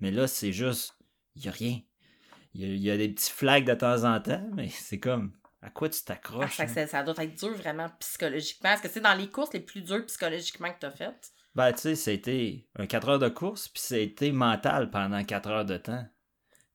Mais 0.00 0.10
là, 0.10 0.26
c'est 0.26 0.52
juste, 0.52 0.96
il 1.36 1.48
a 1.48 1.52
rien. 1.52 1.80
Il 2.58 2.82
y, 2.82 2.90
a, 2.90 2.96
des 2.96 3.10
petits 3.10 3.30
flags 3.30 3.66
de 3.66 3.74
temps 3.74 4.04
en 4.04 4.18
temps, 4.20 4.48
mais 4.54 4.68
c'est 4.70 4.98
comme 4.98 5.32
à 5.60 5.70
quoi 5.70 5.88
tu 5.88 6.02
t'accroches? 6.02 6.60
Ah, 6.60 6.86
ça, 6.86 7.02
doit 7.02 7.14
être 7.18 7.38
dur 7.38 7.54
vraiment 7.54 7.88
psychologiquement. 7.98 8.70
Est-ce 8.70 8.82
que 8.82 8.88
c'est 8.88 9.00
dans 9.00 9.14
les 9.14 9.28
courses 9.28 9.52
les 9.52 9.60
plus 9.60 9.82
dures 9.82 10.06
psychologiquement 10.06 10.70
que 10.70 10.78
tu 10.80 10.86
as 10.86 10.90
faites? 10.90 11.32
Ben, 11.54 11.72
tu 11.72 11.80
sais, 11.80 11.94
c'était 11.96 12.66
un 12.78 12.86
4 12.86 13.08
heures 13.08 13.18
de 13.18 13.28
course, 13.28 13.68
puis 13.68 13.82
c'était 13.82 14.30
mental 14.30 14.90
pendant 14.90 15.22
4 15.22 15.48
heures 15.50 15.64
de 15.64 15.76
temps. 15.76 16.06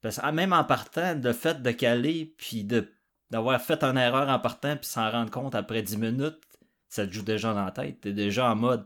Parce 0.02 0.18
que 0.18 0.22
ah, 0.24 0.32
même 0.32 0.54
en 0.54 0.64
partant, 0.64 1.16
le 1.16 1.34
fait 1.34 1.62
de 1.62 1.72
caler, 1.72 2.34
puis 2.38 2.64
de, 2.64 2.92
d'avoir 3.30 3.62
fait 3.62 3.84
une 3.84 3.98
erreur 3.98 4.28
en 4.30 4.40
partant, 4.40 4.76
puis 4.76 4.88
s'en 4.88 5.10
rendre 5.10 5.32
compte 5.32 5.56
après 5.56 5.84
10 5.84 5.98
minutes, 5.98 6.42
ça 6.90 7.08
te 7.08 7.12
joue 7.14 7.22
déjà 7.22 7.54
dans 7.54 7.66
la 7.66 7.72
tête. 7.72 8.02
T'es 8.02 8.14
déjà 8.14 8.52
en 8.52 8.56
mode 8.56 8.86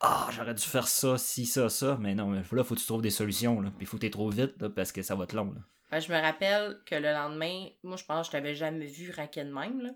Ah, 0.00 0.28
j'aurais 0.32 0.54
dû 0.54 0.64
faire 0.64 0.88
ça, 0.88 1.16
si, 1.18 1.46
ça, 1.46 1.68
ça. 1.68 1.96
Mais 2.00 2.14
non, 2.14 2.32
là, 2.32 2.42
faut 2.42 2.74
que 2.74 2.80
tu 2.80 2.86
trouves 2.86 3.02
des 3.02 3.10
solutions. 3.10 3.60
Là. 3.60 3.70
Puis 3.76 3.86
faut 3.86 3.96
que 3.96 4.06
tu 4.06 4.10
trop 4.10 4.30
vite, 4.30 4.68
parce 4.68 4.92
que 4.92 5.02
ça 5.02 5.14
va 5.14 5.24
être 5.24 5.32
long. 5.32 5.52
Là. 5.52 5.60
Ben, 5.90 6.00
je 6.00 6.12
me 6.12 6.20
rappelle 6.20 6.78
que 6.84 6.94
le 6.94 7.12
lendemain, 7.12 7.68
moi, 7.82 7.96
je 7.96 8.04
pense 8.04 8.28
que 8.28 8.32
je 8.32 8.32
t'avais 8.32 8.54
jamais 8.54 8.86
vu 8.86 9.10
raquer 9.10 9.44
de 9.44 9.52
même. 9.52 9.94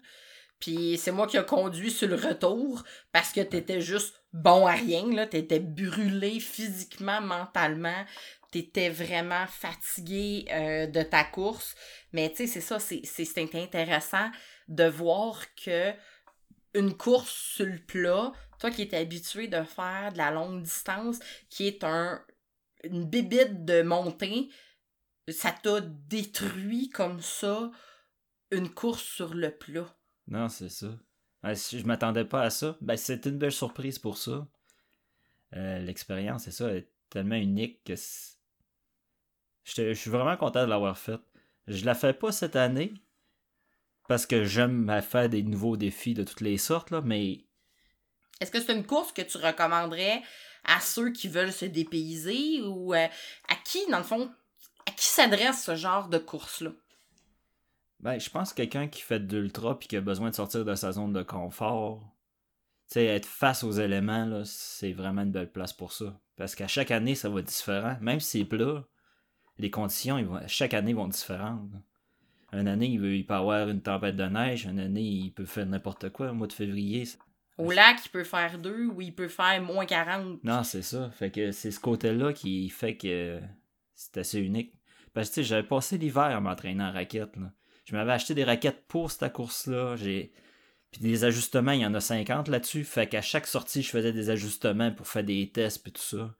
Puis 0.63 0.97
c'est 0.97 1.11
moi 1.11 1.27
qui 1.27 1.37
ai 1.37 1.45
conduit 1.45 1.91
sur 1.91 2.07
le 2.07 2.15
retour 2.15 2.85
parce 3.11 3.33
que 3.33 3.41
t'étais 3.41 3.81
juste 3.81 4.23
bon 4.33 4.67
à 4.67 4.73
rien. 4.73 5.13
Là. 5.13 5.27
T'étais 5.27 5.59
brûlé 5.59 6.39
physiquement, 6.39 7.21
mentalement. 7.21 8.05
T'étais 8.53 8.89
vraiment 8.89 9.47
fatigué 9.49 10.45
euh, 10.53 10.87
de 10.87 11.03
ta 11.03 11.25
course. 11.25 11.75
Mais 12.13 12.31
tu 12.31 12.37
sais, 12.37 12.47
c'est 12.47 12.61
ça, 12.61 12.79
c'est 12.79 13.55
intéressant 13.55 14.31
de 14.69 14.85
voir 14.85 15.43
que 15.57 15.93
une 16.75 16.97
course 16.97 17.33
sur 17.33 17.67
le 17.67 17.79
plat, 17.79 18.33
toi 18.61 18.71
qui 18.71 18.83
es 18.83 18.95
habitué 18.95 19.49
de 19.49 19.63
faire 19.65 20.13
de 20.13 20.19
la 20.19 20.31
longue 20.31 20.63
distance, 20.63 21.19
qui 21.51 21.67
est 21.67 21.83
un, 21.83 22.23
une 22.85 23.05
bibite 23.05 23.65
de 23.65 23.83
montée, 23.83 24.49
ça 25.29 25.53
t'a 25.53 25.81
détruit 25.81 26.89
comme 26.89 27.21
ça 27.21 27.71
une 28.51 28.73
course 28.73 29.03
sur 29.03 29.35
le 29.35 29.51
plat. 29.51 29.97
Non, 30.27 30.49
c'est 30.49 30.69
ça. 30.69 30.89
si 31.55 31.79
je 31.79 31.87
m'attendais 31.87 32.25
pas 32.25 32.43
à 32.43 32.51
ça, 32.51 32.77
ben 32.81 32.97
c'était 32.97 33.31
une 33.31 33.39
belle 33.39 33.53
surprise 33.53 33.99
pour 33.99 34.17
ça. 34.19 34.47
Euh, 35.55 35.79
l'expérience, 35.81 36.45
c'est 36.45 36.51
ça, 36.51 36.75
est 36.75 36.89
tellement 37.11 37.37
unique 37.37 37.85
que 37.85 37.95
je 39.65 39.95
suis 39.95 40.11
vraiment 40.11 40.37
content 40.37 40.65
de 40.65 40.71
l'avoir 40.71 40.99
faite. 40.99 41.21
Je 41.67 41.85
la 41.85 41.95
fais 41.95 42.13
pas 42.13 42.33
cette 42.33 42.57
année 42.57 42.93
parce 44.09 44.27
que 44.27 44.45
j'aime 44.45 45.01
faire 45.03 45.29
des 45.29 45.43
nouveaux 45.43 45.77
défis 45.77 46.15
de 46.15 46.25
toutes 46.25 46.41
les 46.41 46.59
sortes, 46.59 46.91
là, 46.91 47.01
mais. 47.03 47.45
Est-ce 48.41 48.51
que 48.51 48.61
c'est 48.61 48.75
une 48.75 48.87
course 48.87 49.13
que 49.13 49.23
tu 49.23 49.39
recommanderais 49.39 50.23
à 50.65 50.81
ceux 50.81 51.11
qui 51.11 51.29
veulent 51.29 51.53
se 51.53 51.65
dépayser 51.65 52.61
ou 52.63 52.95
euh, 52.95 53.07
à 53.49 53.55
qui, 53.65 53.87
dans 53.89 53.99
le 53.99 54.05
fond, 54.05 54.33
à 54.87 54.93
qui 54.93 55.07
s'adresse 55.07 55.65
ce 55.65 55.77
genre 55.77 56.09
de 56.09 56.19
course-là? 56.19 56.71
Ben, 58.01 58.19
je 58.19 58.29
pense 58.31 58.51
que 58.51 58.57
quelqu'un 58.57 58.89
qui 58.89 59.01
fait 59.01 59.21
de 59.21 59.39
l'ultra 59.39 59.79
puis 59.79 59.89
qui 59.89 59.97
a 59.97 60.01
besoin 60.01 60.31
de 60.31 60.35
sortir 60.35 60.65
de 60.65 60.75
sa 60.75 60.93
zone 60.93 61.13
de 61.13 61.23
confort, 61.23 62.01
tu 62.89 62.95
sais, 62.95 63.07
être 63.07 63.27
face 63.27 63.63
aux 63.63 63.71
éléments, 63.71 64.27
là, 64.27 64.43
c'est 64.45 64.93
vraiment 64.93 65.23
une 65.23 65.31
belle 65.31 65.51
place 65.51 65.73
pour 65.73 65.93
ça. 65.93 66.21
Parce 66.37 66.57
qu'à 66.57 66.67
chaque 66.67 66.91
année, 66.91 67.15
ça 67.15 67.29
va 67.29 67.41
être 67.41 67.47
différent. 67.47 67.97
Même 68.01 68.19
si 68.19 68.41
c'est 68.41 68.45
plat, 68.45 68.85
les 69.59 69.71
conditions, 69.71 70.19
ils 70.19 70.27
vont, 70.27 70.41
chaque 70.49 70.75
année, 70.75 70.93
vont 70.93 71.07
être 71.07 71.13
différentes. 71.13 71.71
Une 72.53 72.69
année, 72.69 72.87
il, 72.87 73.01
veut, 73.01 73.15
il 73.15 73.25
peut 73.25 73.35
avoir 73.35 73.69
une 73.69 73.81
tempête 73.81 74.17
de 74.17 74.25
neige. 74.25 74.67
Une 74.67 74.81
année, 74.81 75.01
il 75.01 75.33
peut 75.33 75.47
faire 75.47 75.65
n'importe 75.67 76.11
quoi. 76.11 76.31
Au 76.31 76.35
mois 76.35 76.49
de 76.49 76.53
février, 76.53 77.09
Au 77.57 77.71
lac, 77.71 77.99
il 78.05 78.09
peut 78.11 78.25
faire 78.25 78.59
2 78.59 78.87
ou 78.87 79.01
il 79.01 79.15
peut 79.15 79.29
faire 79.29 79.63
moins 79.63 79.87
40. 79.87 80.43
Non, 80.43 80.65
c'est 80.65 80.83
ça. 80.83 81.11
Fait 81.13 81.31
que 81.31 81.53
c'est 81.53 81.71
ce 81.71 81.81
côté-là 81.81 82.33
qui 82.33 82.69
fait 82.69 82.97
que 82.97 83.41
c'est 84.03 84.21
assez 84.21 84.39
unique. 84.41 84.75
Parce 85.13 85.29
que 85.29 85.35
tu 85.35 85.41
sais, 85.43 85.49
j'avais 85.49 85.67
passé 85.67 85.99
l'hiver 85.99 86.25
à 86.25 86.41
m'entraîner 86.41 86.83
en 86.83 86.93
raquette. 86.93 87.37
Là. 87.37 87.53
Je 87.85 87.95
m'avais 87.95 88.13
acheté 88.13 88.35
des 88.35 88.45
raquettes 88.45 88.87
pour 88.87 89.11
cette 89.11 89.33
course-là. 89.33 89.97
J'ai. 89.97 90.33
Puis 90.91 91.01
des 91.01 91.25
ajustements, 91.25 91.73
il 91.73 91.81
y 91.81 91.87
en 91.87 91.95
a 91.95 92.01
50 92.01 92.49
là-dessus. 92.49 92.85
Fait 92.85 93.07
qu'à 93.07 93.23
chaque 93.23 93.47
sortie, 93.47 93.83
je 93.83 93.91
faisais 93.91 94.13
des 94.13 94.29
ajustements 94.29 94.93
pour 94.93 95.07
faire 95.07 95.25
des 95.25 95.51
tests 95.51 95.87
et 95.87 95.91
tout 95.91 96.03
ça. 96.03 96.35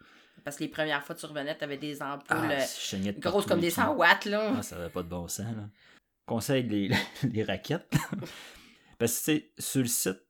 Parce 0.45 0.57
que 0.57 0.65
les 0.65 0.69
premières 0.69 1.03
fois 1.05 1.15
que 1.15 1.21
tu 1.21 1.27
revenais, 1.27 1.57
tu 1.57 1.65
avais 1.65 1.79
des 1.79 2.03
ampoules 2.03 2.25
Ah, 2.29 2.51
euh, 2.51 3.13
de 3.13 3.21
grosses 3.21 3.47
comme 3.47 3.61
des 3.61 3.71
tout. 3.71 3.77
100 3.77 3.95
watts, 3.95 4.25
là. 4.27 4.55
Ah, 4.59 4.63
ça 4.63 4.77
n'avait 4.77 4.91
pas 4.91 5.03
de 5.03 5.09
bon 5.09 5.27
sens. 5.29 5.55
Là. 5.57 5.69
Conseil 6.27 6.65
les, 6.65 6.91
les 7.23 7.43
raquettes. 7.45 7.95
Parce 8.99 9.21
que 9.21 9.33
tu 9.33 9.39
sais, 9.39 9.53
sur 9.59 9.81
le 9.83 9.89
site, 9.89 10.21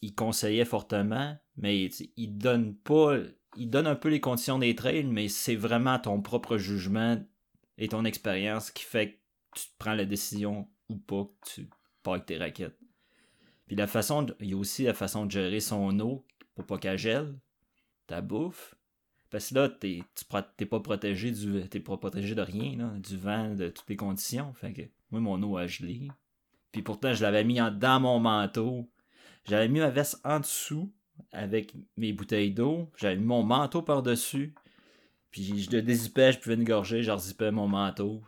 il 0.00 0.14
conseillait 0.14 0.64
fortement, 0.64 1.36
mais 1.56 1.88
tu 1.90 2.04
sais, 2.04 2.12
il 2.16 2.38
donne 2.38 2.74
pas. 2.76 3.18
Il 3.56 3.68
donne 3.68 3.86
un 3.86 3.94
peu 3.94 4.08
les 4.08 4.20
conditions 4.20 4.58
des 4.58 4.74
trails, 4.74 5.04
mais 5.04 5.28
c'est 5.28 5.56
vraiment 5.56 5.98
ton 5.98 6.22
propre 6.22 6.56
jugement 6.56 7.22
et 7.78 7.88
ton 7.88 8.04
expérience 8.04 8.70
qui 8.70 8.84
fait 8.84 9.12
que 9.12 9.60
tu 9.60 9.66
prends 9.78 9.94
la 9.94 10.04
décision 10.04 10.68
ou 10.88 10.96
pas 10.96 11.24
que 11.24 11.50
tu 11.50 11.68
pars 12.02 12.14
avec 12.14 12.26
tes 12.26 12.38
raquettes. 12.38 12.78
Puis 13.66 13.76
la 13.76 13.86
façon, 13.86 14.26
il 14.40 14.50
y 14.50 14.54
a 14.54 14.56
aussi 14.56 14.84
la 14.84 14.94
façon 14.94 15.26
de 15.26 15.30
gérer 15.30 15.60
son 15.60 15.98
eau 16.00 16.24
pour 16.54 16.66
pas 16.66 16.78
qu'elle 16.78 16.98
gèle, 16.98 17.34
ta 18.06 18.20
bouffe. 18.20 18.74
Parce 19.30 19.48
que 19.48 19.54
là, 19.54 19.68
t'es, 19.68 20.02
tu 20.14 20.66
pas 20.66 20.80
protégé 20.80 21.30
du. 21.30 21.66
T'es 21.68 21.80
pas 21.80 21.96
protégé 21.96 22.34
de 22.34 22.42
rien, 22.42 22.76
là, 22.76 22.92
du 22.98 23.16
vent, 23.16 23.54
de 23.54 23.68
toutes 23.68 23.88
les 23.88 23.96
conditions. 23.96 24.52
Fait 24.52 24.74
que 24.74 24.82
moi, 25.10 25.20
mon 25.20 25.42
eau 25.42 25.56
a 25.56 25.66
gelé. 25.66 26.08
Puis 26.70 26.82
pourtant, 26.82 27.14
je 27.14 27.22
l'avais 27.22 27.44
mis 27.44 27.56
dans 27.56 28.00
mon 28.00 28.18
manteau. 28.20 28.90
J'avais 29.46 29.68
mis 29.68 29.80
ma 29.80 29.88
veste 29.88 30.20
en 30.24 30.40
dessous 30.40 30.92
avec 31.32 31.74
mes 31.96 32.12
bouteilles 32.12 32.52
d'eau. 32.52 32.90
J'avais 32.96 33.16
mis 33.16 33.24
mon 33.24 33.42
manteau 33.42 33.82
par-dessus. 33.82 34.54
Puis 35.30 35.62
je 35.62 35.70
le 35.70 35.82
dézippais, 35.82 36.32
je 36.32 36.38
pouvais 36.38 36.56
une 36.56 36.64
gorgée, 36.64 37.02
je 37.02 37.10
rezippais 37.10 37.50
mon 37.50 37.68
manteau. 37.68 38.22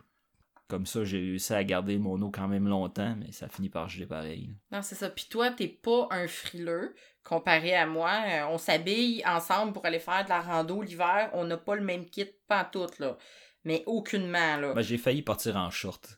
Comme 0.67 0.87
ça, 0.87 1.03
j'ai 1.03 1.19
réussi 1.19 1.53
à 1.53 1.63
garder 1.63 1.99
mon 1.99 2.19
eau 2.23 2.31
quand 2.31 2.47
même 2.47 2.67
longtemps, 2.67 3.15
mais 3.19 3.31
ça 3.31 3.47
finit 3.47 3.69
par 3.69 3.87
geler 3.87 4.07
pareil. 4.07 4.49
Non, 4.71 4.81
c'est 4.81 4.95
ça. 4.95 5.09
Puis 5.09 5.27
toi, 5.29 5.51
t'es 5.51 5.67
pas 5.67 6.07
un 6.09 6.27
frileux 6.27 6.95
comparé 7.23 7.75
à 7.75 7.85
moi. 7.85 8.11
Euh, 8.27 8.47
on 8.49 8.57
s'habille 8.57 9.23
ensemble 9.27 9.73
pour 9.73 9.85
aller 9.85 9.99
faire 9.99 10.23
de 10.23 10.29
la 10.29 10.41
rando 10.41 10.81
l'hiver. 10.81 11.29
On 11.33 11.43
n'a 11.43 11.57
pas 11.57 11.75
le 11.75 11.83
même 11.83 12.05
kit, 12.05 12.27
pas 12.47 12.65
tout, 12.65 12.87
là. 12.97 13.17
Mais 13.63 13.83
aucunement, 13.85 14.57
là. 14.57 14.73
Ben, 14.73 14.81
j'ai 14.81 14.97
failli 14.97 15.21
partir 15.21 15.55
en 15.55 15.69
short. 15.69 16.17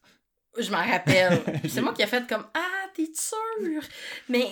Je 0.58 0.72
m'en 0.72 0.86
rappelle. 0.86 1.42
C'est 1.70 1.82
moi 1.82 1.94
qui 1.94 2.02
ai 2.02 2.08
fait 2.08 2.28
comme 2.28 2.46
Ah, 2.54 2.86
t'es 2.94 3.10
sûr? 3.13 3.82
Mais, 4.30 4.48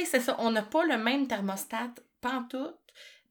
tu 0.00 0.06
c'est 0.06 0.20
ça. 0.20 0.36
On 0.38 0.50
n'a 0.50 0.62
pas 0.62 0.84
le 0.84 0.98
même 0.98 1.26
thermostat, 1.26 1.94
pantoute. 2.20 2.78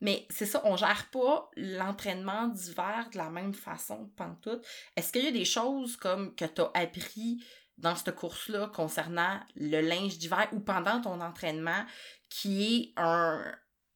Mais 0.01 0.25
c'est 0.29 0.45
ça, 0.45 0.61
on 0.65 0.75
gère 0.75 1.07
pas 1.11 1.49
l'entraînement 1.55 2.47
d'hiver 2.49 3.09
de 3.13 3.17
la 3.17 3.29
même 3.29 3.53
façon, 3.53 4.11
pantoute. 4.17 4.63
Est-ce 4.95 5.11
qu'il 5.11 5.23
y 5.23 5.27
a 5.27 5.31
des 5.31 5.45
choses 5.45 5.95
comme 5.95 6.35
que 6.35 6.45
t'as 6.45 6.69
appris 6.73 7.43
dans 7.77 7.95
cette 7.95 8.15
course-là 8.15 8.67
concernant 8.73 9.39
le 9.55 9.81
linge 9.81 10.17
d'hiver 10.17 10.47
ou 10.51 10.59
pendant 10.59 11.01
ton 11.01 11.21
entraînement 11.21 11.85
qui 12.29 12.63
est 12.63 12.93
un, 13.01 13.41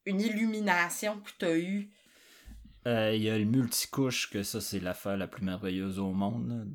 une 0.05 0.21
illumination 0.21 1.19
que 1.19 1.31
t'as 1.37 1.57
eue? 1.57 1.91
Euh, 2.87 3.13
Il 3.13 3.21
y 3.21 3.29
a 3.29 3.37
le 3.37 3.45
multicouche, 3.45 4.29
que 4.29 4.41
ça, 4.41 4.61
c'est 4.61 4.79
l'affaire 4.79 5.17
la 5.17 5.27
plus 5.27 5.43
merveilleuse 5.43 5.99
au 5.99 6.11
monde. 6.11 6.65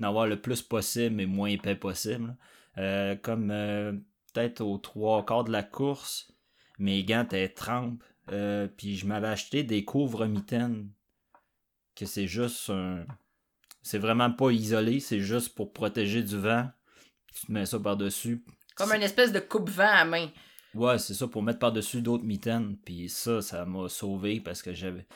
D'en 0.00 0.08
avoir 0.08 0.26
le 0.26 0.40
plus 0.40 0.62
possible, 0.62 1.14
mais 1.14 1.26
moins 1.26 1.48
épais 1.48 1.76
possible. 1.76 2.36
Euh, 2.78 3.16
comme 3.16 3.50
euh, 3.50 3.92
peut-être 4.36 4.60
aux 4.60 4.78
trois 4.78 5.24
quarts 5.24 5.44
de 5.44 5.52
la 5.52 5.62
course, 5.62 6.30
mes 6.78 7.02
gants 7.04 7.24
étaient 7.24 7.48
trempes. 7.48 8.02
euh, 8.32 8.66
puis 8.68 8.96
je 8.96 9.06
m'avais 9.06 9.28
acheté 9.28 9.62
des 9.62 9.84
couvre-mitaines. 9.84 10.90
Que 11.94 12.04
c'est 12.04 12.26
juste 12.26 12.68
un. 12.68 13.06
C'est 13.82 13.98
vraiment 13.98 14.30
pas 14.30 14.50
isolé, 14.50 15.00
c'est 15.00 15.20
juste 15.20 15.54
pour 15.54 15.72
protéger 15.72 16.22
du 16.22 16.36
vent. 16.36 16.68
Tu 17.32 17.46
te 17.46 17.52
mets 17.52 17.64
ça 17.64 17.78
par-dessus. 17.78 18.44
Comme 18.74 18.92
une 18.92 19.02
espèce 19.02 19.32
de 19.32 19.38
coupe-vent 19.38 19.88
à 19.88 20.04
main. 20.04 20.28
Ouais, 20.74 20.98
c'est 20.98 21.14
ça, 21.14 21.28
pour 21.28 21.42
mettre 21.42 21.60
par-dessus 21.60 22.02
d'autres 22.02 22.24
mitaines. 22.24 22.76
Puis 22.84 23.08
ça, 23.08 23.40
ça 23.40 23.64
m'a 23.64 23.88
sauvé 23.88 24.40
parce 24.40 24.60
que 24.60 24.74
j'avais. 24.74 25.06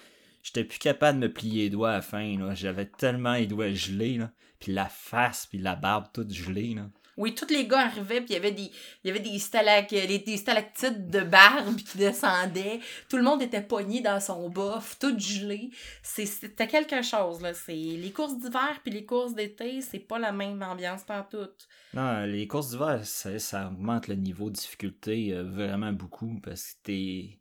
J'étais 0.43 0.65
plus 0.65 0.79
capable 0.79 1.21
de 1.21 1.27
me 1.27 1.33
plier 1.33 1.65
les 1.65 1.71
doigts 1.71 1.91
à 1.91 1.95
la 1.95 2.03
fin, 2.03 2.39
là. 2.39 2.55
J'avais 2.55 2.87
tellement 2.87 3.35
les 3.35 3.47
doigts 3.47 3.73
gelés, 3.73 4.17
là. 4.17 4.31
Puis 4.61 4.73
la 4.73 4.87
face, 4.89 5.47
puis 5.47 5.59
la 5.59 5.75
barbe 5.75 6.07
toute 6.13 6.33
gelée, 6.33 6.75
là. 6.75 6.87
Oui, 7.17 7.35
tous 7.35 7.49
les 7.51 7.67
gars 7.67 7.81
arrivaient, 7.81 8.21
puis 8.23 8.31
il 8.31 8.35
y 8.35 8.37
avait 8.37 8.53
des, 8.53 8.71
il 9.05 9.09
y 9.09 9.11
avait 9.11 9.21
des, 9.21 9.39
stalac, 9.39 9.91
des 9.91 10.37
stalactites 10.39 11.11
de 11.11 11.21
barbe 11.21 11.77
qui 11.77 11.99
descendaient. 11.99 12.81
Tout 13.11 13.19
le 13.19 13.23
monde 13.23 13.43
était 13.43 13.61
pogné 13.61 14.01
dans 14.01 14.21
son 14.21 14.49
bof, 14.49 14.99
tout 14.99 15.19
gelé. 15.19 15.71
C'est- 16.03 16.25
C'était 16.25 16.67
quelque 16.67 17.03
chose, 17.03 17.43
là. 17.43 17.53
Les 17.69 18.11
courses 18.13 18.39
d'hiver 18.39 18.81
puis 18.83 18.93
les 18.93 19.05
courses 19.05 19.35
d'été, 19.35 19.83
c'est 19.83 19.99
pas 19.99 20.19
la 20.19 20.33
même 20.33 20.63
ambiance 20.63 21.05
pantoute. 21.05 21.69
Non, 21.93 22.25
les 22.25 22.47
courses 22.47 22.71
d'hiver, 22.71 23.01
ça, 23.05 23.39
ça 23.39 23.67
augmente 23.67 24.09
le 24.09 24.15
niveau 24.15 24.49
de 24.49 24.55
difficulté 24.55 25.35
euh, 25.35 25.43
vraiment 25.43 25.93
beaucoup 25.93 26.41
parce 26.43 26.73
que 26.73 26.77
t'es. 26.85 27.39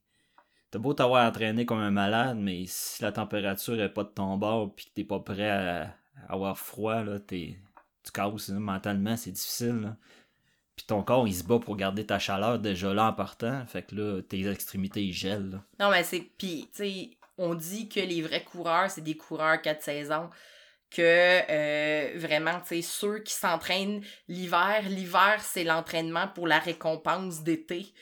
T'as 0.71 0.79
beau 0.79 0.93
t'avoir 0.93 1.27
entraîné 1.27 1.65
comme 1.65 1.79
un 1.79 1.89
malade, 1.91 2.37
mais 2.37 2.65
si 2.67 3.01
la 3.01 3.11
température 3.11 3.79
est 3.81 3.93
pas 3.93 4.03
de 4.03 4.09
ton 4.09 4.37
bord 4.37 4.75
puis 4.75 4.85
que 4.85 4.91
t'es 4.93 5.03
pas 5.03 5.19
prêt 5.19 5.49
à 5.49 5.95
avoir 6.27 6.57
froid, 6.57 7.03
là. 7.03 7.19
Tu 7.19 7.55
casses, 8.13 8.49
là, 8.49 8.59
mentalement, 8.59 9.15
c'est 9.17 9.31
difficile. 9.31 9.95
Puis 10.75 10.85
ton 10.85 11.03
corps, 11.03 11.27
il 11.27 11.35
se 11.35 11.43
bat 11.43 11.59
pour 11.59 11.75
garder 11.75 12.05
ta 12.05 12.19
chaleur 12.19 12.57
déjà 12.57 12.93
là 12.93 13.07
en 13.09 13.13
partant. 13.13 13.65
Fait 13.65 13.83
que 13.83 13.95
là, 13.95 14.21
tes 14.21 14.49
extrémités, 14.49 15.03
ils 15.03 15.13
gèlent. 15.13 15.61
Non, 15.79 15.91
mais 15.91 16.03
c'est. 16.03 16.21
Puis, 16.37 16.69
tu 16.73 16.83
sais, 16.83 17.09
on 17.37 17.53
dit 17.53 17.89
que 17.89 17.99
les 17.99 18.21
vrais 18.21 18.43
coureurs, 18.43 18.89
c'est 18.89 19.01
des 19.01 19.17
coureurs 19.17 19.61
quatre 19.61 19.83
saisons. 19.83 20.29
Que 20.89 21.01
euh, 21.01 22.17
vraiment, 22.17 22.59
tu 22.61 22.75
sais, 22.75 22.81
ceux 22.81 23.19
qui 23.19 23.33
s'entraînent 23.33 24.01
l'hiver, 24.27 24.83
l'hiver, 24.87 25.41
c'est 25.41 25.63
l'entraînement 25.63 26.27
pour 26.29 26.47
la 26.47 26.59
récompense 26.59 27.43
d'été. 27.43 27.93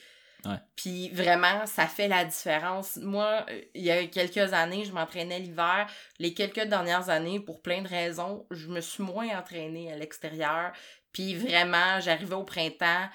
Puis 0.75 1.09
vraiment, 1.09 1.65
ça 1.65 1.87
fait 1.87 2.07
la 2.07 2.23
différence. 2.23 2.97
Moi, 2.97 3.45
il 3.73 3.83
y 3.83 3.91
a 3.91 4.05
quelques 4.07 4.53
années, 4.53 4.85
je 4.85 4.91
m'entraînais 4.91 5.39
l'hiver. 5.39 5.87
Les 6.19 6.33
quelques 6.33 6.65
dernières 6.65 7.09
années, 7.09 7.39
pour 7.39 7.61
plein 7.61 7.81
de 7.81 7.87
raisons, 7.87 8.45
je 8.51 8.67
me 8.67 8.79
suis 8.79 9.03
moins 9.03 9.37
entraînée 9.37 9.91
à 9.91 9.97
l'extérieur. 9.97 10.71
Puis 11.11 11.35
vraiment, 11.35 11.99
j'arrivais 11.99 12.35
au 12.35 12.43
printemps, 12.43 13.09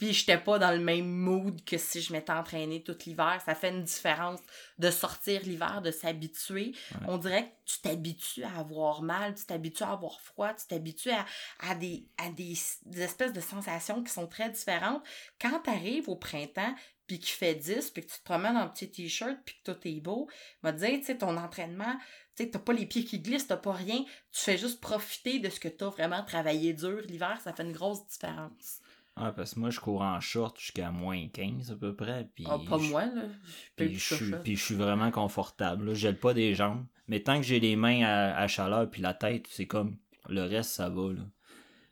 puis 0.00 0.14
j'étais 0.14 0.38
pas 0.38 0.58
dans 0.58 0.70
le 0.70 0.78
même 0.78 1.10
mood 1.10 1.62
que 1.62 1.76
si 1.76 2.00
je 2.00 2.10
m'étais 2.14 2.32
entraînée 2.32 2.82
tout 2.82 2.96
l'hiver. 3.04 3.38
Ça 3.44 3.54
fait 3.54 3.68
une 3.68 3.82
différence 3.82 4.40
de 4.78 4.90
sortir 4.90 5.42
l'hiver, 5.42 5.82
de 5.82 5.90
s'habituer. 5.90 6.72
Ouais. 6.92 7.06
On 7.06 7.18
dirait 7.18 7.50
que 7.50 7.72
tu 7.72 7.80
t'habitues 7.80 8.44
à 8.44 8.60
avoir 8.60 9.02
mal, 9.02 9.34
tu 9.34 9.44
t'habitues 9.44 9.82
à 9.82 9.90
avoir 9.90 10.18
froid, 10.22 10.54
tu 10.54 10.66
t'habitues 10.66 11.10
à, 11.10 11.26
à, 11.58 11.74
des, 11.74 12.06
à 12.16 12.30
des, 12.30 12.54
des 12.86 13.02
espèces 13.02 13.34
de 13.34 13.42
sensations 13.42 14.02
qui 14.02 14.10
sont 14.10 14.26
très 14.26 14.48
différentes. 14.48 15.02
Quand 15.38 15.60
tu 15.64 15.68
arrives 15.68 16.08
au 16.08 16.16
printemps, 16.16 16.74
puis 17.06 17.18
qu'il 17.18 17.36
fait 17.36 17.54
10, 17.54 17.90
puis 17.90 18.02
que 18.02 18.10
tu 18.10 18.20
te 18.20 18.24
promènes 18.24 18.56
en 18.56 18.70
petit 18.70 18.90
t-shirt, 18.90 19.36
puis 19.44 19.56
que 19.56 19.70
tout 19.70 19.86
est 19.86 20.00
beau, 20.00 20.30
va 20.62 20.72
te 20.72 20.78
dire, 20.78 20.98
tu 20.98 21.04
sais, 21.04 21.18
ton 21.18 21.36
entraînement, 21.36 21.94
tu 22.36 22.44
sais, 22.44 22.50
t'as 22.50 22.58
pas 22.58 22.72
les 22.72 22.86
pieds 22.86 23.04
qui 23.04 23.20
glissent, 23.20 23.48
t'as 23.48 23.58
pas 23.58 23.74
rien, 23.74 24.02
tu 24.32 24.40
fais 24.40 24.56
juste 24.56 24.80
profiter 24.80 25.40
de 25.40 25.50
ce 25.50 25.60
que 25.60 25.68
t'as 25.68 25.90
vraiment 25.90 26.24
travaillé 26.24 26.72
dur 26.72 27.02
l'hiver, 27.02 27.38
ça 27.44 27.52
fait 27.52 27.64
une 27.64 27.72
grosse 27.72 28.06
différence. 28.06 28.80
Ouais, 29.20 29.32
parce 29.36 29.54
que 29.54 29.60
moi, 29.60 29.70
je 29.70 29.80
cours 29.80 30.02
en 30.02 30.18
short 30.20 30.58
jusqu'à 30.58 30.90
moins 30.90 31.28
15 31.28 31.70
à 31.72 31.76
peu 31.76 31.94
près. 31.94 32.28
Puis 32.34 32.44
Ah, 32.48 32.58
pas 32.68 32.78
je- 32.78 32.88
moi, 32.90 33.04
là. 33.06 33.22
Je 33.26 33.84
Puis 33.84 33.94
je, 33.98 34.14
suis, 34.14 34.30
puis 34.42 34.56
je 34.56 34.64
suis 34.64 34.74
vraiment 34.74 35.10
confortable. 35.10 35.86
là. 35.86 35.94
Je 35.94 35.98
gèle 36.00 36.18
pas 36.18 36.32
des 36.34 36.54
jambes. 36.54 36.84
Mais 37.08 37.20
tant 37.20 37.36
que 37.36 37.42
j'ai 37.42 37.60
les 37.60 37.76
mains 37.76 38.02
à, 38.04 38.36
à 38.36 38.46
chaleur 38.48 38.88
puis 38.90 39.02
la 39.02 39.14
tête, 39.14 39.46
c'est 39.50 39.66
comme 39.66 39.96
le 40.28 40.42
reste, 40.42 40.70
ça 40.70 40.88
va. 40.88 41.12
Là. 41.12 41.22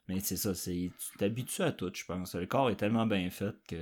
Mais 0.06 0.20
c'est 0.20 0.36
ça, 0.38 0.54
c'est 0.54 0.90
tu 0.98 1.18
t'habitues 1.18 1.60
à 1.62 1.70
tout, 1.72 1.90
je 1.92 2.04
pense. 2.06 2.34
Le 2.34 2.46
corps 2.46 2.70
est 2.70 2.76
tellement 2.76 3.04
bien 3.04 3.28
fait 3.28 3.54
que. 3.66 3.76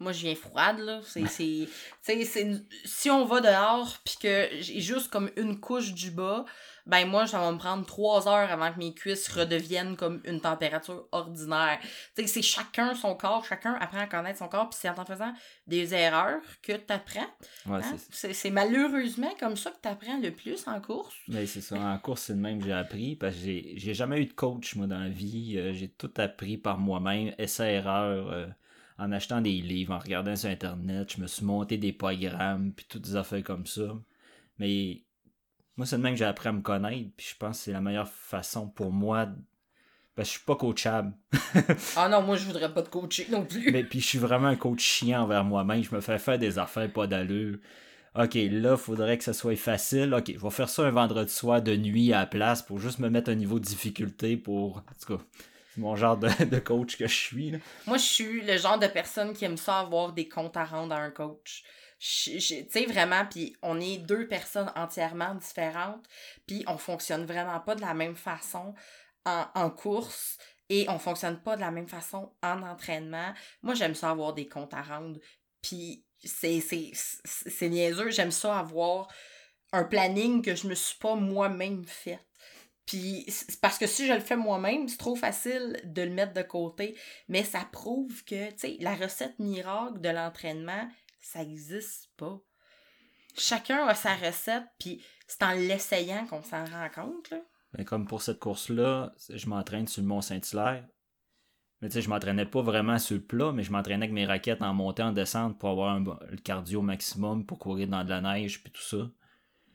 Moi, 0.00 0.12
je 0.12 0.22
viens 0.22 0.34
froide, 0.34 0.78
là. 0.78 1.00
C'est, 1.04 1.26
c'est, 1.26 1.66
tu 1.66 1.70
sais, 2.00 2.24
c'est 2.24 2.42
une- 2.42 2.64
si 2.86 3.10
on 3.10 3.26
va 3.26 3.40
dehors, 3.42 3.98
puis 4.02 4.16
que 4.22 4.48
j'ai 4.60 4.80
juste 4.80 5.10
comme 5.10 5.30
une 5.36 5.60
couche 5.60 5.92
du 5.92 6.10
bas, 6.10 6.46
ben 6.88 7.06
moi, 7.06 7.26
ça 7.26 7.38
va 7.38 7.52
me 7.52 7.58
prendre 7.58 7.84
trois 7.84 8.26
heures 8.26 8.50
avant 8.50 8.72
que 8.72 8.78
mes 8.78 8.94
cuisses 8.94 9.28
redeviennent 9.28 9.94
comme 9.94 10.22
une 10.24 10.40
température 10.40 11.06
ordinaire. 11.12 11.78
Tu 12.16 12.22
sais, 12.22 12.26
c'est 12.26 12.42
chacun 12.42 12.94
son 12.94 13.14
corps, 13.14 13.44
chacun 13.44 13.74
apprend 13.74 14.00
à 14.00 14.06
connaître 14.06 14.38
son 14.38 14.48
corps, 14.48 14.70
puis 14.70 14.78
c'est 14.80 14.88
en 14.88 15.04
faisant 15.04 15.32
des 15.66 15.94
erreurs 15.94 16.40
que 16.62 16.72
t'apprends. 16.72 17.28
Ouais, 17.66 17.80
hein? 17.84 17.96
c'est 18.10 18.50
malheureusement 18.50 19.30
comme 19.38 19.56
ça 19.56 19.70
que 19.70 19.80
t'apprends 19.82 20.18
le 20.18 20.30
plus 20.30 20.66
en 20.66 20.80
course. 20.80 21.14
Mais 21.28 21.46
c'est 21.46 21.60
ça, 21.60 21.78
en 21.78 21.98
course, 21.98 22.22
c'est 22.22 22.32
le 22.32 22.38
même 22.38 22.58
que 22.58 22.64
j'ai 22.64 22.72
appris, 22.72 23.16
parce 23.16 23.34
que 23.34 23.42
j'ai, 23.42 23.74
j'ai 23.76 23.92
jamais 23.92 24.22
eu 24.22 24.26
de 24.26 24.32
coach, 24.32 24.74
moi, 24.74 24.86
dans 24.86 24.98
la 24.98 25.10
vie. 25.10 25.58
Euh, 25.58 25.74
j'ai 25.74 25.88
tout 25.88 26.12
appris 26.16 26.56
par 26.56 26.78
moi-même, 26.78 27.34
essai-erreur, 27.36 28.32
euh, 28.32 28.46
en 28.96 29.12
achetant 29.12 29.42
des 29.42 29.60
livres, 29.60 29.92
en 29.92 29.98
regardant 29.98 30.34
sur 30.36 30.48
Internet. 30.48 31.12
Je 31.14 31.20
me 31.20 31.26
suis 31.26 31.44
monté 31.44 31.76
des 31.76 31.92
programmes, 31.92 32.72
puis 32.72 32.86
toutes 32.88 33.02
des 33.02 33.16
affaires 33.16 33.44
comme 33.44 33.66
ça. 33.66 33.94
Mais 34.58 35.02
moi, 35.78 35.86
c'est 35.86 35.96
le 35.96 36.02
même 36.02 36.14
que 36.14 36.18
j'ai 36.18 36.24
appris 36.24 36.48
à 36.48 36.52
me 36.52 36.60
connaître, 36.60 37.08
puis 37.16 37.28
je 37.30 37.36
pense 37.36 37.58
que 37.58 37.64
c'est 37.64 37.72
la 37.72 37.80
meilleure 37.80 38.08
façon 38.08 38.66
pour 38.66 38.92
moi 38.92 39.28
Parce 40.16 40.28
que 40.28 40.34
je 40.34 40.38
suis 40.38 40.44
pas 40.44 40.56
coachable. 40.56 41.14
ah 41.96 42.08
non, 42.08 42.20
moi, 42.20 42.36
je 42.36 42.44
voudrais 42.44 42.74
pas 42.74 42.82
te 42.82 42.90
coacher 42.90 43.28
non 43.30 43.44
plus. 43.44 43.70
Mais 43.70 43.84
puis 43.84 44.00
je 44.00 44.06
suis 44.06 44.18
vraiment 44.18 44.48
un 44.48 44.56
coach 44.56 44.82
chiant 44.82 45.22
envers 45.22 45.44
moi-même. 45.44 45.84
Je 45.84 45.94
me 45.94 46.00
fais 46.00 46.18
faire 46.18 46.36
des 46.36 46.58
affaires 46.58 46.92
pas 46.92 47.06
d'allure. 47.06 47.58
OK, 48.16 48.34
là, 48.34 48.76
faudrait 48.76 49.18
que 49.18 49.24
ça 49.24 49.32
soit 49.32 49.54
facile. 49.54 50.12
OK, 50.14 50.32
je 50.34 50.40
vais 50.40 50.50
faire 50.50 50.68
ça 50.68 50.82
un 50.82 50.90
vendredi 50.90 51.32
soir 51.32 51.62
de 51.62 51.76
nuit 51.76 52.12
à 52.12 52.20
la 52.20 52.26
place 52.26 52.60
pour 52.60 52.80
juste 52.80 52.98
me 52.98 53.08
mettre 53.08 53.30
un 53.30 53.36
niveau 53.36 53.60
de 53.60 53.64
difficulté 53.64 54.36
pour. 54.36 54.78
En 54.78 54.82
tout 55.00 55.16
cas, 55.16 55.24
c'est 55.72 55.80
mon 55.80 55.94
genre 55.94 56.16
de, 56.16 56.58
coach 56.58 56.96
que 56.96 57.06
je 57.06 57.14
suis. 57.14 57.52
Moi, 57.86 57.98
je 57.98 58.02
suis 58.02 58.40
le 58.40 58.56
genre 58.56 58.80
de 58.80 58.88
personne 58.88 59.32
qui 59.32 59.44
aime 59.44 59.56
ça 59.56 59.78
avoir 59.78 60.12
des 60.12 60.28
comptes 60.28 60.56
à 60.56 60.64
rendre 60.64 60.92
à 60.92 60.98
un 60.98 61.10
coach. 61.10 61.62
Tu 61.98 62.40
sais, 62.40 62.86
vraiment, 62.86 63.26
puis 63.26 63.56
on 63.62 63.80
est 63.80 63.98
deux 63.98 64.28
personnes 64.28 64.70
entièrement 64.76 65.34
différentes, 65.34 66.06
puis 66.46 66.64
on 66.68 66.78
fonctionne 66.78 67.26
vraiment 67.26 67.58
pas 67.60 67.74
de 67.74 67.80
la 67.80 67.94
même 67.94 68.14
façon 68.16 68.74
en, 69.24 69.70
course 69.70 70.38
et 70.70 70.86
on 70.88 70.98
fonctionne 70.98 71.38
pas 71.42 71.56
de 71.56 71.60
la 71.60 71.70
même 71.70 71.88
façon 71.88 72.32
en 72.42 72.62
entraînement. 72.62 73.34
Moi, 73.62 73.74
j'aime 73.74 73.94
ça 73.94 74.10
avoir 74.10 74.32
des 74.32 74.48
comptes 74.48 74.72
à 74.72 74.82
rendre. 74.82 75.20
Puis 75.60 76.04
c'est, 76.24 76.60
c'est, 76.60 77.68
niaiseux. 77.68 78.10
J'aime 78.10 78.30
ça 78.30 78.58
avoir 78.58 79.08
un 79.72 79.84
planning 79.84 80.40
que 80.42 80.54
je 80.54 80.66
me 80.66 80.74
suis 80.74 80.98
pas 80.98 81.14
moi-même 81.14 81.84
fait. 81.84 82.20
Puis 82.86 83.26
parce 83.60 83.76
que 83.76 83.86
si 83.86 84.06
je 84.06 84.14
le 84.14 84.20
fais 84.20 84.36
moi-même, 84.36 84.88
c'est 84.88 84.96
trop 84.96 85.16
facile 85.16 85.78
de 85.84 86.02
le 86.02 86.10
mettre 86.10 86.32
de 86.32 86.42
côté. 86.42 86.96
Mais 87.28 87.44
ça 87.44 87.68
prouve 87.70 88.24
que, 88.24 88.50
tu 88.52 88.58
sais, 88.58 88.76
la 88.80 88.94
recette 88.94 89.38
miracle 89.38 90.00
de 90.00 90.08
l'entraînement, 90.08 90.88
ça 91.20 91.42
existe 91.42 92.10
pas. 92.16 92.40
Chacun 93.36 93.86
a 93.86 93.94
sa 93.94 94.14
recette, 94.16 94.64
puis 94.78 95.02
c'est 95.26 95.42
en 95.42 95.52
l'essayant 95.52 96.26
qu'on 96.26 96.42
s'en 96.42 96.64
rend 96.64 96.88
compte, 96.94 97.30
là. 97.30 97.38
Mais 97.76 97.84
comme 97.84 98.06
pour 98.06 98.22
cette 98.22 98.38
course-là, 98.38 99.14
je 99.28 99.48
m'entraîne 99.48 99.86
sur 99.86 100.02
le 100.02 100.08
Mont-Saint-Hilaire. 100.08 100.86
Mais 101.80 101.88
tu 101.88 101.94
sais, 101.94 102.02
je 102.02 102.08
m'entraînais 102.08 102.46
pas 102.46 102.62
vraiment 102.62 102.98
sur 102.98 103.16
le 103.16 103.22
plat, 103.22 103.52
mais 103.52 103.62
je 103.62 103.70
m'entraînais 103.70 104.06
avec 104.06 104.12
mes 104.12 104.26
raquettes 104.26 104.62
en 104.62 104.74
montée, 104.74 105.02
en 105.02 105.12
descente 105.12 105.58
pour 105.58 105.68
avoir 105.68 106.00
le 106.00 106.36
cardio 106.38 106.82
maximum 106.82 107.46
pour 107.46 107.58
courir 107.58 107.86
dans 107.86 108.04
de 108.04 108.08
la 108.08 108.20
neige 108.20 108.62
puis 108.62 108.72
tout 108.72 108.82
ça. 108.82 109.10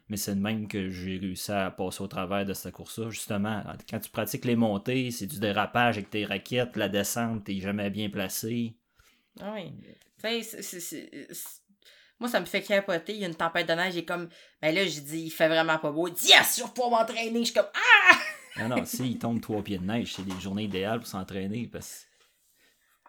Mais 0.09 0.17
c'est 0.17 0.35
de 0.35 0.41
même 0.41 0.67
que 0.67 0.89
j'ai 0.89 1.17
réussi 1.17 1.51
à 1.51 1.71
passer 1.71 2.03
au 2.03 2.07
travers 2.07 2.45
de 2.45 2.53
cette 2.53 2.73
course-là. 2.73 3.09
Justement, 3.09 3.63
quand 3.89 3.99
tu 3.99 4.09
pratiques 4.09 4.43
les 4.43 4.57
montées, 4.57 5.11
c'est 5.11 5.27
du 5.27 5.39
dérapage 5.39 5.97
avec 5.97 6.09
tes 6.09 6.25
raquettes, 6.25 6.75
la 6.75 6.89
descente, 6.89 7.45
t'es 7.45 7.59
jamais 7.59 7.89
bien 7.89 8.09
placé. 8.09 8.75
Ah 9.39 9.53
oui. 9.55 9.71
Moi, 12.19 12.29
ça 12.29 12.39
me 12.39 12.45
fait 12.45 12.61
capoter. 12.61 13.13
Il 13.13 13.19
y 13.19 13.25
a 13.25 13.27
une 13.27 13.35
tempête 13.35 13.67
de 13.67 13.73
neige 13.73 13.97
et 13.97 14.05
comme, 14.05 14.29
ben 14.61 14.73
là, 14.73 14.85
j'ai 14.85 15.01
dit, 15.01 15.23
il 15.23 15.29
fait 15.29 15.47
vraiment 15.47 15.77
pas 15.77 15.91
beau. 15.91 16.07
Il 16.07 16.13
dit, 16.13 16.27
yes, 16.27 16.57
je 16.57 16.63
vais 16.63 16.69
pouvoir 16.69 17.01
m'entraîner. 17.01 17.39
Je 17.39 17.45
suis 17.45 17.53
comme, 17.53 17.69
ah! 17.73 18.15
Non, 18.59 18.69
non, 18.69 18.85
s'il 18.85 19.17
tombe 19.17 19.41
trois 19.41 19.63
pieds 19.63 19.79
de 19.79 19.83
neige, 19.83 20.13
c'est 20.13 20.25
des 20.25 20.39
journées 20.39 20.65
idéales 20.65 20.99
pour 20.99 21.07
s'entraîner. 21.07 21.67
Parce 21.67 22.05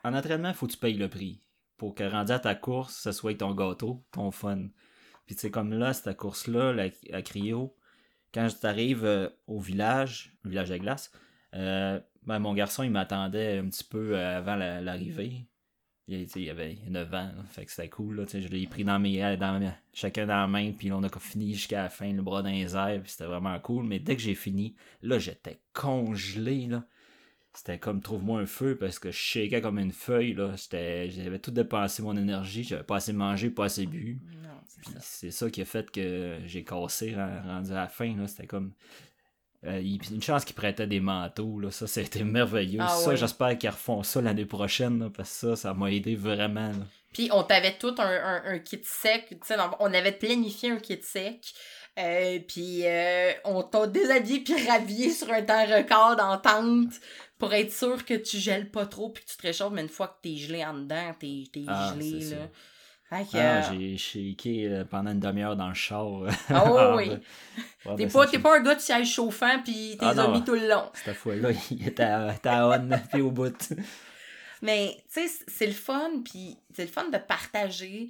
en 0.02 0.14
entraînement, 0.14 0.48
il 0.48 0.54
faut 0.54 0.66
que 0.66 0.72
tu 0.72 0.78
payes 0.78 0.94
le 0.94 1.08
prix. 1.08 1.42
Pour 1.76 1.94
que 1.94 2.04
rendu 2.04 2.32
à 2.32 2.38
ta 2.38 2.54
course, 2.54 2.96
ce 2.96 3.12
soit 3.12 3.36
ton 3.36 3.54
gâteau, 3.54 4.04
ton 4.10 4.30
fun. 4.30 4.68
Puis 5.26 5.34
tu 5.34 5.42
sais, 5.42 5.50
comme 5.50 5.72
là, 5.72 5.92
cette 5.92 6.16
course-là, 6.16 6.74
à 7.12 7.22
Crio, 7.22 7.76
quand 8.32 8.48
tu 8.48 8.66
arrives 8.66 9.04
euh, 9.04 9.28
au 9.46 9.60
village, 9.60 10.36
le 10.44 10.50
village 10.50 10.70
de 10.70 10.76
glace, 10.76 11.12
euh, 11.54 12.00
ben, 12.22 12.38
mon 12.38 12.54
garçon, 12.54 12.82
il 12.82 12.90
m'attendait 12.90 13.58
un 13.58 13.68
petit 13.68 13.84
peu 13.84 14.18
avant 14.18 14.56
l'arrivée. 14.56 15.46
Il, 16.06 16.28
y 16.36 16.50
avait 16.50 16.76
9 16.86 17.14
ans, 17.14 17.30
fait 17.48 17.64
que 17.64 17.70
c'était 17.70 17.88
cool. 17.88 18.26
je 18.30 18.48
l'ai 18.48 18.66
pris 18.66 18.84
dans 18.84 18.98
mes, 18.98 19.36
dans 19.38 19.74
chacun 19.94 20.26
dans 20.26 20.36
la 20.36 20.46
main, 20.46 20.72
puis 20.72 20.92
on 20.92 21.02
a 21.02 21.08
fini 21.18 21.54
jusqu'à 21.54 21.84
la 21.84 21.88
fin, 21.88 22.12
le 22.12 22.20
bras 22.20 22.42
dans 22.42 22.50
les 22.50 22.76
airs, 22.76 23.00
puis 23.02 23.10
c'était 23.10 23.24
vraiment 23.24 23.58
cool. 23.60 23.86
Mais 23.86 24.00
dès 24.00 24.14
que 24.14 24.20
j'ai 24.20 24.34
fini, 24.34 24.76
là, 25.00 25.18
j'étais 25.18 25.60
congelé. 25.72 26.66
Là. 26.66 26.86
C'était 27.54 27.78
comme 27.78 28.02
trouve-moi 28.02 28.40
un 28.40 28.46
feu 28.46 28.76
parce 28.76 28.98
que 28.98 29.10
je 29.10 29.16
shakeais 29.16 29.62
comme 29.62 29.78
une 29.78 29.92
feuille. 29.92 30.34
Là. 30.34 30.54
J'avais 30.70 31.38
tout 31.38 31.52
dépensé 31.52 32.02
mon 32.02 32.16
énergie, 32.16 32.64
j'avais 32.64 32.82
pas 32.82 32.96
assez 32.96 33.14
mangé, 33.14 33.48
pas 33.48 33.64
assez 33.66 33.86
bu. 33.86 34.20
C'est 35.00 35.30
ça. 35.30 35.48
qui 35.48 35.62
a 35.62 35.64
fait 35.64 35.90
que 35.90 36.40
j'ai 36.44 36.64
cassé 36.64 37.14
rendu 37.14 37.70
à 37.70 37.74
la 37.74 37.88
fin. 37.88 38.14
C'était 38.26 38.46
comme 38.46 38.74
euh, 39.66 39.80
une 40.10 40.22
chance 40.22 40.44
qu'ils 40.44 40.54
prêtaient 40.54 40.86
des 40.86 41.00
manteaux, 41.00 41.58
là. 41.58 41.70
ça 41.70 41.86
c'était 41.86 42.24
merveilleux. 42.24 42.80
Ah 42.82 42.88
ça, 42.88 43.14
j'espère 43.14 43.56
qu'ils 43.58 43.70
refont 43.70 44.02
ça 44.02 44.20
l'année 44.20 44.46
prochaine, 44.46 45.10
parce 45.10 45.30
que 45.30 45.36
ça, 45.48 45.56
ça 45.56 45.74
m'a 45.74 45.90
aidé 45.90 46.16
vraiment. 46.16 46.72
Puis 47.12 47.30
on 47.32 47.44
t'avait 47.44 47.76
tout 47.78 47.94
un, 47.98 48.58
kit 48.58 48.80
sec, 48.82 49.36
on 49.78 49.94
avait 49.94 50.12
planifié 50.12 50.70
un 50.70 50.78
kit 50.78 51.00
sec. 51.00 51.54
Euh, 51.96 52.40
puis 52.48 52.80
euh, 52.84 53.30
on 53.44 53.62
t'a 53.62 53.86
déshabillé 53.86 54.40
puis 54.40 54.66
rhabillé 54.66 55.10
sur 55.10 55.30
un 55.30 55.42
temps 55.42 55.64
record 55.64 56.16
en 56.20 56.38
tente 56.38 56.94
pour 57.38 57.54
être 57.54 57.72
sûr 57.72 58.04
que 58.04 58.14
tu 58.14 58.38
gèles 58.38 58.68
pas 58.68 58.84
trop 58.84 59.10
puis 59.10 59.22
que 59.22 59.30
tu 59.30 59.36
te 59.36 59.42
réchauffes, 59.42 59.72
mais 59.72 59.82
une 59.82 59.88
fois 59.88 60.08
que 60.08 60.28
t'es 60.28 60.36
gelé 60.36 60.64
en 60.64 60.74
dedans, 60.74 61.14
t'es, 61.20 61.44
ah, 61.68 61.94
gelé. 61.94 62.30
Là. 62.30 62.48
Ah, 63.10 63.20
euh, 63.34 63.62
j'ai 63.72 63.96
shaké 63.96 64.66
euh, 64.66 64.84
pendant 64.84 65.12
une 65.12 65.20
demi-heure 65.20 65.56
dans 65.56 65.68
le 65.68 65.74
char. 65.74 66.22
Ah 66.48 66.96
oui. 66.96 67.10
t'es 67.96 68.06
pas, 68.08 68.26
pas 68.26 68.58
un 68.58 68.62
gars 68.62 68.74
de 68.74 68.80
siège 68.80 69.12
chauffant 69.12 69.60
puis 69.62 69.96
t'es 69.98 70.06
ah, 70.06 70.28
mis 70.28 70.42
tout 70.42 70.54
le 70.54 70.68
long. 70.68 70.90
Cette 70.94 71.16
fois-là, 71.16 71.50
il 71.70 71.86
était 71.86 72.02
à, 72.02 72.34
on 72.68 72.90
puis 73.12 73.22
au 73.22 73.30
bout. 73.30 73.72
Mais 74.62 74.96
tu 75.12 75.28
sais, 75.28 75.44
c'est 75.46 75.66
le 75.66 75.72
fun 75.72 76.22
puis 76.24 76.56
c'est 76.74 76.86
le 76.86 76.90
fun 76.90 77.08
de 77.08 77.18
partager 77.18 78.08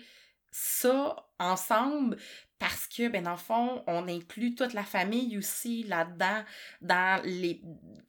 ça 0.51 1.17
ensemble 1.39 2.17
parce 2.59 2.87
que, 2.87 3.09
ben, 3.09 3.25
dans 3.25 3.33
le 3.33 3.37
fond, 3.37 3.83
on 3.87 4.09
inclut 4.09 4.55
toute 4.55 4.75
la 4.75 4.85
famille 4.85 5.37
aussi 5.37 5.83
là-dedans, 5.83 6.45
dans 6.81 7.21
les, 7.25 7.61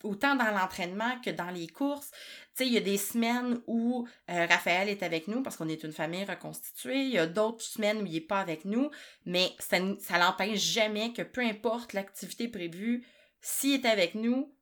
autant 0.03 0.35
dans 0.35 0.51
l'entraînement 0.51 1.19
que 1.23 1.31
dans 1.31 1.49
les 1.49 1.67
courses. 1.67 2.11
Tu 2.55 2.63
sais, 2.63 2.67
il 2.67 2.73
y 2.73 2.77
a 2.77 2.81
des 2.81 2.97
semaines 2.97 3.59
où 3.67 4.07
euh, 4.29 4.45
Raphaël 4.45 4.87
est 4.87 5.03
avec 5.03 5.27
nous 5.27 5.41
parce 5.41 5.57
qu'on 5.57 5.67
est 5.67 5.83
une 5.83 5.91
famille 5.91 6.23
reconstituée. 6.23 7.03
Il 7.03 7.11
y 7.11 7.17
a 7.17 7.27
d'autres 7.27 7.63
semaines 7.63 8.01
où 8.01 8.05
il 8.05 8.13
n'est 8.13 8.21
pas 8.21 8.39
avec 8.39 8.65
nous, 8.65 8.91
mais 9.25 9.51
ça, 9.59 9.79
l'empêche 10.19 10.61
jamais 10.61 11.11
que 11.11 11.23
peu 11.23 11.41
importe 11.41 11.93
l'activité 11.93 12.47
prévue, 12.47 13.05
s'il 13.41 13.73
est 13.73 13.85
avec 13.85 14.15
nous, 14.15 14.55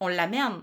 on 0.00 0.08
l'amène. 0.08 0.62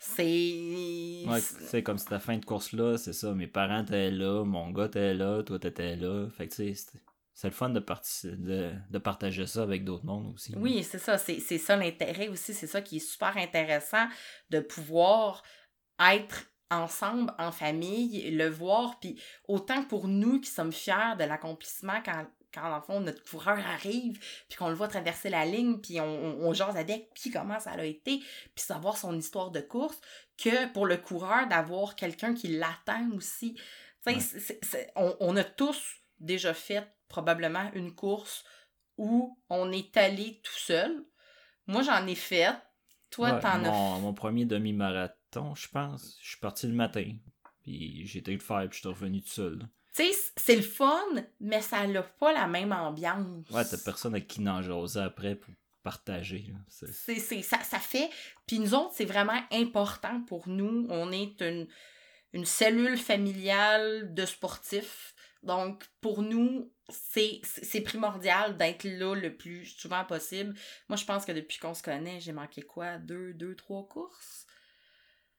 C'est. 0.00 1.24
Ouais, 1.26 1.40
c'est 1.40 1.82
comme 1.82 1.98
cette 1.98 2.18
fin 2.18 2.36
de 2.36 2.44
course-là, 2.44 2.98
c'est 2.98 3.12
ça. 3.12 3.34
Mes 3.34 3.48
parents 3.48 3.82
étaient 3.82 4.12
là, 4.12 4.44
mon 4.44 4.70
gars 4.70 4.86
était 4.86 5.14
là, 5.14 5.42
toi 5.42 5.58
t'étais 5.58 5.96
là. 5.96 6.28
Fait 6.30 6.46
que 6.46 6.54
tu 6.54 6.74
sais, 6.74 7.00
c'est 7.38 7.46
le 7.46 7.54
fun 7.54 7.68
de, 7.68 7.78
de, 7.78 8.72
de, 8.90 8.98
partager 8.98 9.46
ça 9.46 9.62
avec 9.62 9.84
d'autres 9.84 10.04
mondes 10.04 10.34
aussi. 10.34 10.52
Oui, 10.56 10.82
c'est 10.82 10.98
ça. 10.98 11.18
C'est 11.18 11.38
ça 11.38 11.76
l'intérêt 11.76 12.26
aussi. 12.26 12.52
C'est 12.52 12.66
ça 12.66 12.82
qui 12.82 12.96
est 12.96 12.98
super 12.98 13.36
intéressant 13.36 14.08
de 14.50 14.58
pouvoir 14.58 15.44
être 16.00 16.50
ensemble, 16.68 17.32
en 17.38 17.52
famille, 17.52 18.28
le 18.32 18.48
voir. 18.48 18.98
Puis 18.98 19.22
autant 19.46 19.84
pour 19.84 20.08
nous 20.08 20.40
qui 20.40 20.50
sommes 20.50 20.72
fiers 20.72 21.14
de 21.16 21.22
l'accomplissement 21.22 22.02
quand 22.04 22.26
quand 22.52 22.74
en 22.74 22.80
fond 22.80 23.00
notre 23.00 23.22
coureur 23.22 23.58
arrive, 23.58 24.18
puis 24.48 24.58
qu'on 24.58 24.70
le 24.70 24.74
voit 24.74 24.88
traverser 24.88 25.28
la 25.28 25.44
ligne, 25.44 25.78
puis 25.78 26.00
on, 26.00 26.40
on, 26.40 26.52
jase 26.54 26.76
avec, 26.76 27.10
puis 27.14 27.30
comment 27.30 27.60
ça 27.60 27.70
a 27.72 27.84
été, 27.84 28.18
puis 28.18 28.64
savoir 28.64 28.96
son 28.96 29.16
histoire 29.16 29.52
de 29.52 29.60
course, 29.60 30.00
que 30.38 30.66
pour 30.72 30.86
le 30.86 30.96
coureur 30.96 31.46
d'avoir 31.46 31.94
quelqu'un 31.94 32.34
qui 32.34 32.48
l'attend 32.48 33.10
aussi. 33.14 33.56
on, 34.96 35.14
on 35.20 35.36
a 35.36 35.44
tous 35.44 35.98
déjà 36.20 36.54
fait 36.54 36.84
probablement 37.08 37.70
une 37.74 37.94
course 37.94 38.44
où 38.96 39.38
on 39.48 39.72
est 39.72 39.96
allé 39.96 40.40
tout 40.42 40.58
seul. 40.58 41.04
Moi, 41.66 41.82
j'en 41.82 42.06
ai 42.06 42.14
fait. 42.14 42.54
Toi, 43.10 43.32
t'en 43.34 43.64
as 43.64 43.72
fait. 43.72 44.00
Mon 44.00 44.14
premier 44.14 44.44
demi-marathon, 44.44 45.54
je 45.54 45.68
pense. 45.68 46.18
Je 46.22 46.30
suis 46.30 46.38
parti 46.38 46.66
le 46.66 46.74
matin. 46.74 47.10
Puis 47.62 48.06
j'ai 48.06 48.20
été 48.20 48.32
le 48.32 48.38
faire, 48.38 48.68
puis 48.68 48.76
je 48.76 48.80
suis 48.80 48.88
revenu 48.88 49.22
tout 49.22 49.28
seul. 49.28 49.68
Tu 49.94 50.04
sais, 50.04 50.32
c'est 50.36 50.56
le 50.56 50.62
fun, 50.62 51.04
mais 51.40 51.60
ça 51.60 51.86
n'a 51.86 52.02
pas 52.02 52.32
la 52.32 52.46
même 52.46 52.72
ambiance. 52.72 53.48
Ouais, 53.50 53.64
t'as 53.64 53.78
personne 53.78 54.14
avec 54.14 54.28
qui 54.28 54.40
n'en 54.40 54.62
jaser 54.62 55.00
après 55.00 55.34
pour 55.34 55.52
partager. 55.82 56.52
C'est, 56.68 57.42
ça, 57.42 57.62
ça 57.62 57.78
fait. 57.78 58.10
Puis 58.46 58.58
nous 58.58 58.74
autres, 58.74 58.92
c'est 58.94 59.04
vraiment 59.04 59.40
important 59.50 60.20
pour 60.22 60.48
nous. 60.48 60.86
On 60.90 61.10
est 61.12 61.40
une, 61.40 61.66
une 62.32 62.44
cellule 62.44 62.98
familiale 62.98 64.12
de 64.14 64.26
sportifs. 64.26 65.14
Donc, 65.42 65.84
pour 66.00 66.22
nous, 66.22 66.72
c'est, 66.88 67.40
primordial 67.84 68.56
d'être 68.56 68.84
là 68.84 69.14
le 69.14 69.36
plus 69.36 69.66
souvent 69.66 70.04
possible. 70.04 70.54
Moi, 70.88 70.96
je 70.96 71.04
pense 71.04 71.24
que 71.24 71.32
depuis 71.32 71.58
qu'on 71.58 71.74
se 71.74 71.82
connaît, 71.82 72.20
j'ai 72.20 72.32
manqué 72.32 72.62
quoi? 72.62 72.98
Deux, 72.98 73.34
deux, 73.34 73.54
trois 73.54 73.86
courses? 73.86 74.46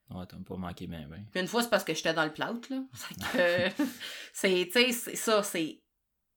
Ouais, 0.09 0.25
t'as 0.27 0.37
pas 0.37 0.57
manqué 0.57 0.87
bien, 0.87 1.07
bien. 1.07 1.23
Puis 1.31 1.41
une 1.41 1.47
fois, 1.47 1.61
c'est 1.61 1.69
parce 1.69 1.83
que 1.83 1.93
j'étais 1.93 2.13
dans 2.13 2.25
le 2.25 2.33
plout, 2.33 2.69
là. 2.69 2.83
c'est, 4.33 4.69
tu 4.71 4.91
sais, 4.91 5.15
ça, 5.15 5.43
c'est. 5.43 5.81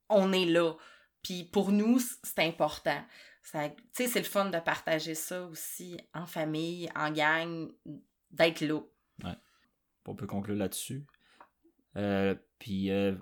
On 0.08 0.32
est 0.32 0.44
là. 0.44 0.74
Puis 1.22 1.44
pour 1.44 1.72
nous, 1.72 1.98
c'est 1.98 2.40
important. 2.40 3.02
Tu 3.44 3.58
sais, 3.92 4.08
c'est 4.08 4.18
le 4.18 4.24
fun 4.24 4.50
de 4.50 4.58
partager 4.58 5.14
ça 5.14 5.46
aussi 5.46 5.96
en 6.14 6.26
famille, 6.26 6.90
en 6.94 7.10
gang, 7.10 7.70
d'être 8.30 8.60
là. 8.60 8.80
Ouais. 9.24 9.36
On 10.06 10.14
peut 10.14 10.26
conclure 10.26 10.56
là-dessus. 10.56 11.06
Euh, 11.96 12.34
puis, 12.58 12.90
euh, 12.90 13.14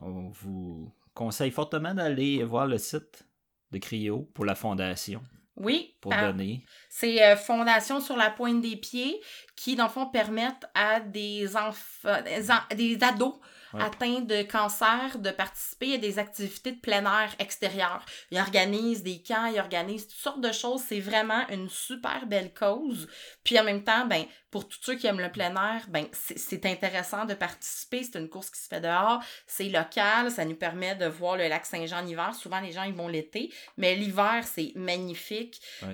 on 0.00 0.28
vous 0.28 0.92
conseille 1.14 1.50
fortement 1.50 1.94
d'aller 1.94 2.42
voir 2.42 2.66
le 2.66 2.78
site 2.78 3.26
de 3.70 3.78
Cryo 3.78 4.28
pour 4.34 4.44
la 4.44 4.54
fondation. 4.54 5.22
Oui, 5.56 5.93
pour 6.04 6.12
Ah. 6.14 6.26
donner. 6.30 6.62
C'est 6.90 7.24
euh, 7.24 7.34
Fondation 7.34 7.98
sur 8.00 8.16
la 8.16 8.28
pointe 8.30 8.60
des 8.60 8.76
pieds 8.76 9.18
qui, 9.56 9.74
dans 9.74 9.84
le 9.84 9.90
fond, 9.90 10.04
permettent 10.06 10.66
à 10.74 11.00
des 11.00 11.56
enfants, 11.56 12.20
des, 12.22 12.50
en- 12.50 12.74
des 12.76 12.98
ados 13.02 13.34
Ouais. 13.72 13.82
atteints 13.82 14.20
de 14.20 14.42
cancer 14.44 15.18
de 15.18 15.30
participer 15.32 15.94
à 15.94 15.98
des 15.98 16.20
activités 16.20 16.70
de 16.70 16.78
plein 16.80 17.02
air 17.06 17.34
extérieur. 17.40 18.04
Ils 18.30 18.38
organisent 18.38 19.02
des 19.02 19.20
camps, 19.20 19.46
ils 19.46 19.58
organisent 19.58 20.06
toutes 20.06 20.16
sortes 20.20 20.40
de 20.40 20.52
choses. 20.52 20.80
C'est 20.86 21.00
vraiment 21.00 21.44
une 21.48 21.68
super 21.68 22.24
belle 22.26 22.54
cause. 22.54 23.08
Puis 23.42 23.58
en 23.58 23.64
même 23.64 23.82
temps, 23.82 24.06
ben, 24.06 24.26
pour 24.52 24.68
tous 24.68 24.78
ceux 24.80 24.94
qui 24.94 25.08
aiment 25.08 25.18
le 25.18 25.32
plein 25.32 25.50
air, 25.56 25.86
ben, 25.88 26.06
c'est 26.12 26.64
intéressant 26.66 27.24
de 27.24 27.34
participer. 27.34 28.04
C'est 28.04 28.16
une 28.20 28.28
course 28.28 28.50
qui 28.50 28.60
se 28.60 28.68
fait 28.68 28.80
dehors. 28.80 29.20
C'est 29.48 29.68
local. 29.70 30.30
Ça 30.30 30.44
nous 30.44 30.54
permet 30.54 30.94
de 30.94 31.06
voir 31.06 31.36
le 31.36 31.48
lac 31.48 31.66
Saint-Jean 31.66 32.04
en 32.04 32.06
hiver. 32.06 32.32
Souvent, 32.32 32.60
les 32.60 32.70
gens, 32.70 32.84
ils 32.84 32.94
vont 32.94 33.08
l'été. 33.08 33.52
Mais 33.76 33.96
l'hiver, 33.96 34.44
c'est 34.44 34.70
magnifique. 34.76 35.60
Ouais. 35.82 35.93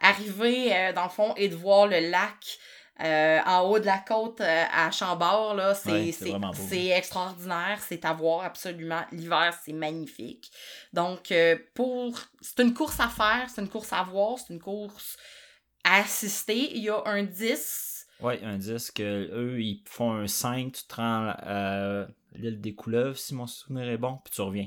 Arriver, 0.00 0.74
euh, 0.74 0.92
dans 0.92 1.04
le 1.04 1.08
fond, 1.10 1.34
et 1.36 1.48
de 1.48 1.56
voir 1.56 1.86
le 1.86 2.10
lac 2.10 2.58
euh, 3.00 3.38
en 3.46 3.60
haut 3.62 3.78
de 3.78 3.86
la 3.86 3.98
côte 3.98 4.40
euh, 4.40 4.64
à 4.72 4.90
Chambord, 4.90 5.54
là, 5.54 5.72
c'est 5.74 5.90
Ouais, 5.90 6.12
c'est 6.12 6.24
c'est- 6.24 6.68
c'est 6.68 6.86
extraordinaire. 6.88 7.78
C'est 7.86 8.04
à 8.04 8.12
voir 8.12 8.44
absolument. 8.44 9.02
L'hiver, 9.12 9.56
c'est 9.64 9.72
magnifique. 9.72 10.50
Donc, 10.92 11.30
euh, 11.30 11.56
pour. 11.74 12.18
C'est 12.40 12.60
une 12.60 12.74
course 12.74 12.98
à 12.98 13.08
faire, 13.08 13.48
c'est 13.54 13.60
une 13.60 13.68
course 13.68 13.92
à 13.92 14.02
voir, 14.02 14.36
c'est 14.38 14.52
une 14.52 14.60
course 14.60 15.16
à 15.84 15.98
assister. 16.00 16.76
Il 16.76 16.82
y 16.82 16.90
a 16.90 17.00
un 17.06 17.22
10. 17.22 18.06
Ouais, 18.20 18.40
un 18.42 18.58
disque. 18.58 19.00
Eux, 19.00 19.60
ils 19.60 19.82
font 19.86 20.12
un 20.12 20.26
5, 20.26 20.72
tu 20.72 20.82
te 20.84 20.96
rends 20.96 21.28
à 21.38 22.06
l'île 22.34 22.60
des 22.60 22.74
Couleuvres, 22.74 23.16
si 23.16 23.32
mon 23.32 23.46
souvenir 23.46 23.88
est 23.88 23.96
bon, 23.96 24.18
puis 24.24 24.34
tu 24.34 24.40
reviens. 24.40 24.66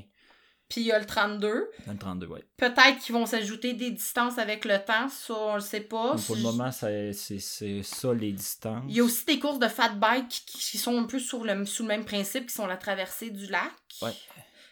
Puis 0.72 0.80
il 0.80 0.86
y 0.86 0.92
a 0.92 0.98
le 0.98 1.04
32. 1.04 1.70
Dans 1.86 1.92
le 1.92 1.98
32, 1.98 2.26
ouais. 2.28 2.42
Peut-être 2.56 2.98
qu'ils 2.98 3.14
vont 3.14 3.26
s'ajouter 3.26 3.74
des 3.74 3.90
distances 3.90 4.38
avec 4.38 4.64
le 4.64 4.78
temps, 4.82 5.06
ça, 5.10 5.34
on 5.34 5.54
le 5.56 5.60
sait 5.60 5.82
pas. 5.82 6.14
Mais 6.14 6.22
pour 6.22 6.34
le 6.34 6.40
moment, 6.40 6.72
c'est 6.72 7.12
ça 7.12 8.14
les 8.14 8.32
distances. 8.32 8.82
Il 8.88 8.96
y 8.96 9.00
a 9.00 9.04
aussi 9.04 9.26
des 9.26 9.38
courses 9.38 9.58
de 9.58 9.68
fat 9.68 9.90
bike 9.90 10.30
qui, 10.30 10.58
qui 10.58 10.78
sont 10.78 10.98
un 10.98 11.04
peu 11.04 11.18
sur 11.18 11.44
le, 11.44 11.66
sous 11.66 11.82
le 11.82 11.88
même 11.88 12.06
principe, 12.06 12.46
qui 12.46 12.54
sont 12.54 12.66
la 12.66 12.78
traversée 12.78 13.28
du 13.28 13.48
lac. 13.48 13.70
Ouais. 14.00 14.14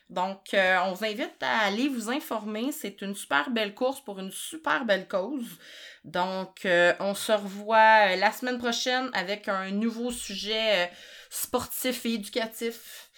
Donc, 0.09 0.55
euh, 0.55 0.79
on 0.87 0.95
vous 0.95 1.05
invite 1.05 1.37
à 1.43 1.67
aller 1.67 1.89
vous 1.89 2.09
informer. 2.09 2.73
C'est 2.73 3.03
une 3.03 3.15
super 3.15 3.51
belle 3.51 3.75
course 3.75 4.01
pour 4.01 4.21
une 4.21 4.33
super 4.33 4.87
belle 4.87 5.07
cause. 5.07 5.59
Donc, 6.05 6.65
euh, 6.65 6.95
on 7.01 7.15
se 7.15 7.33
revoit 7.33 8.15
euh, 8.15 8.17
la 8.17 8.33
semaine 8.33 8.57
prochaine 8.57 9.11
avec 9.13 9.49
un 9.49 9.71
nouveau 9.71 10.13
sujet 10.13 10.91
sportif 11.29 12.07
et 12.07 12.15
éducatif. 12.15 13.11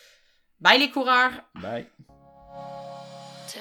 Bye 0.59 0.81
les 0.81 0.91
coureurs! 0.91 1.31
Bye. 1.55 1.87
Two. 3.49 3.61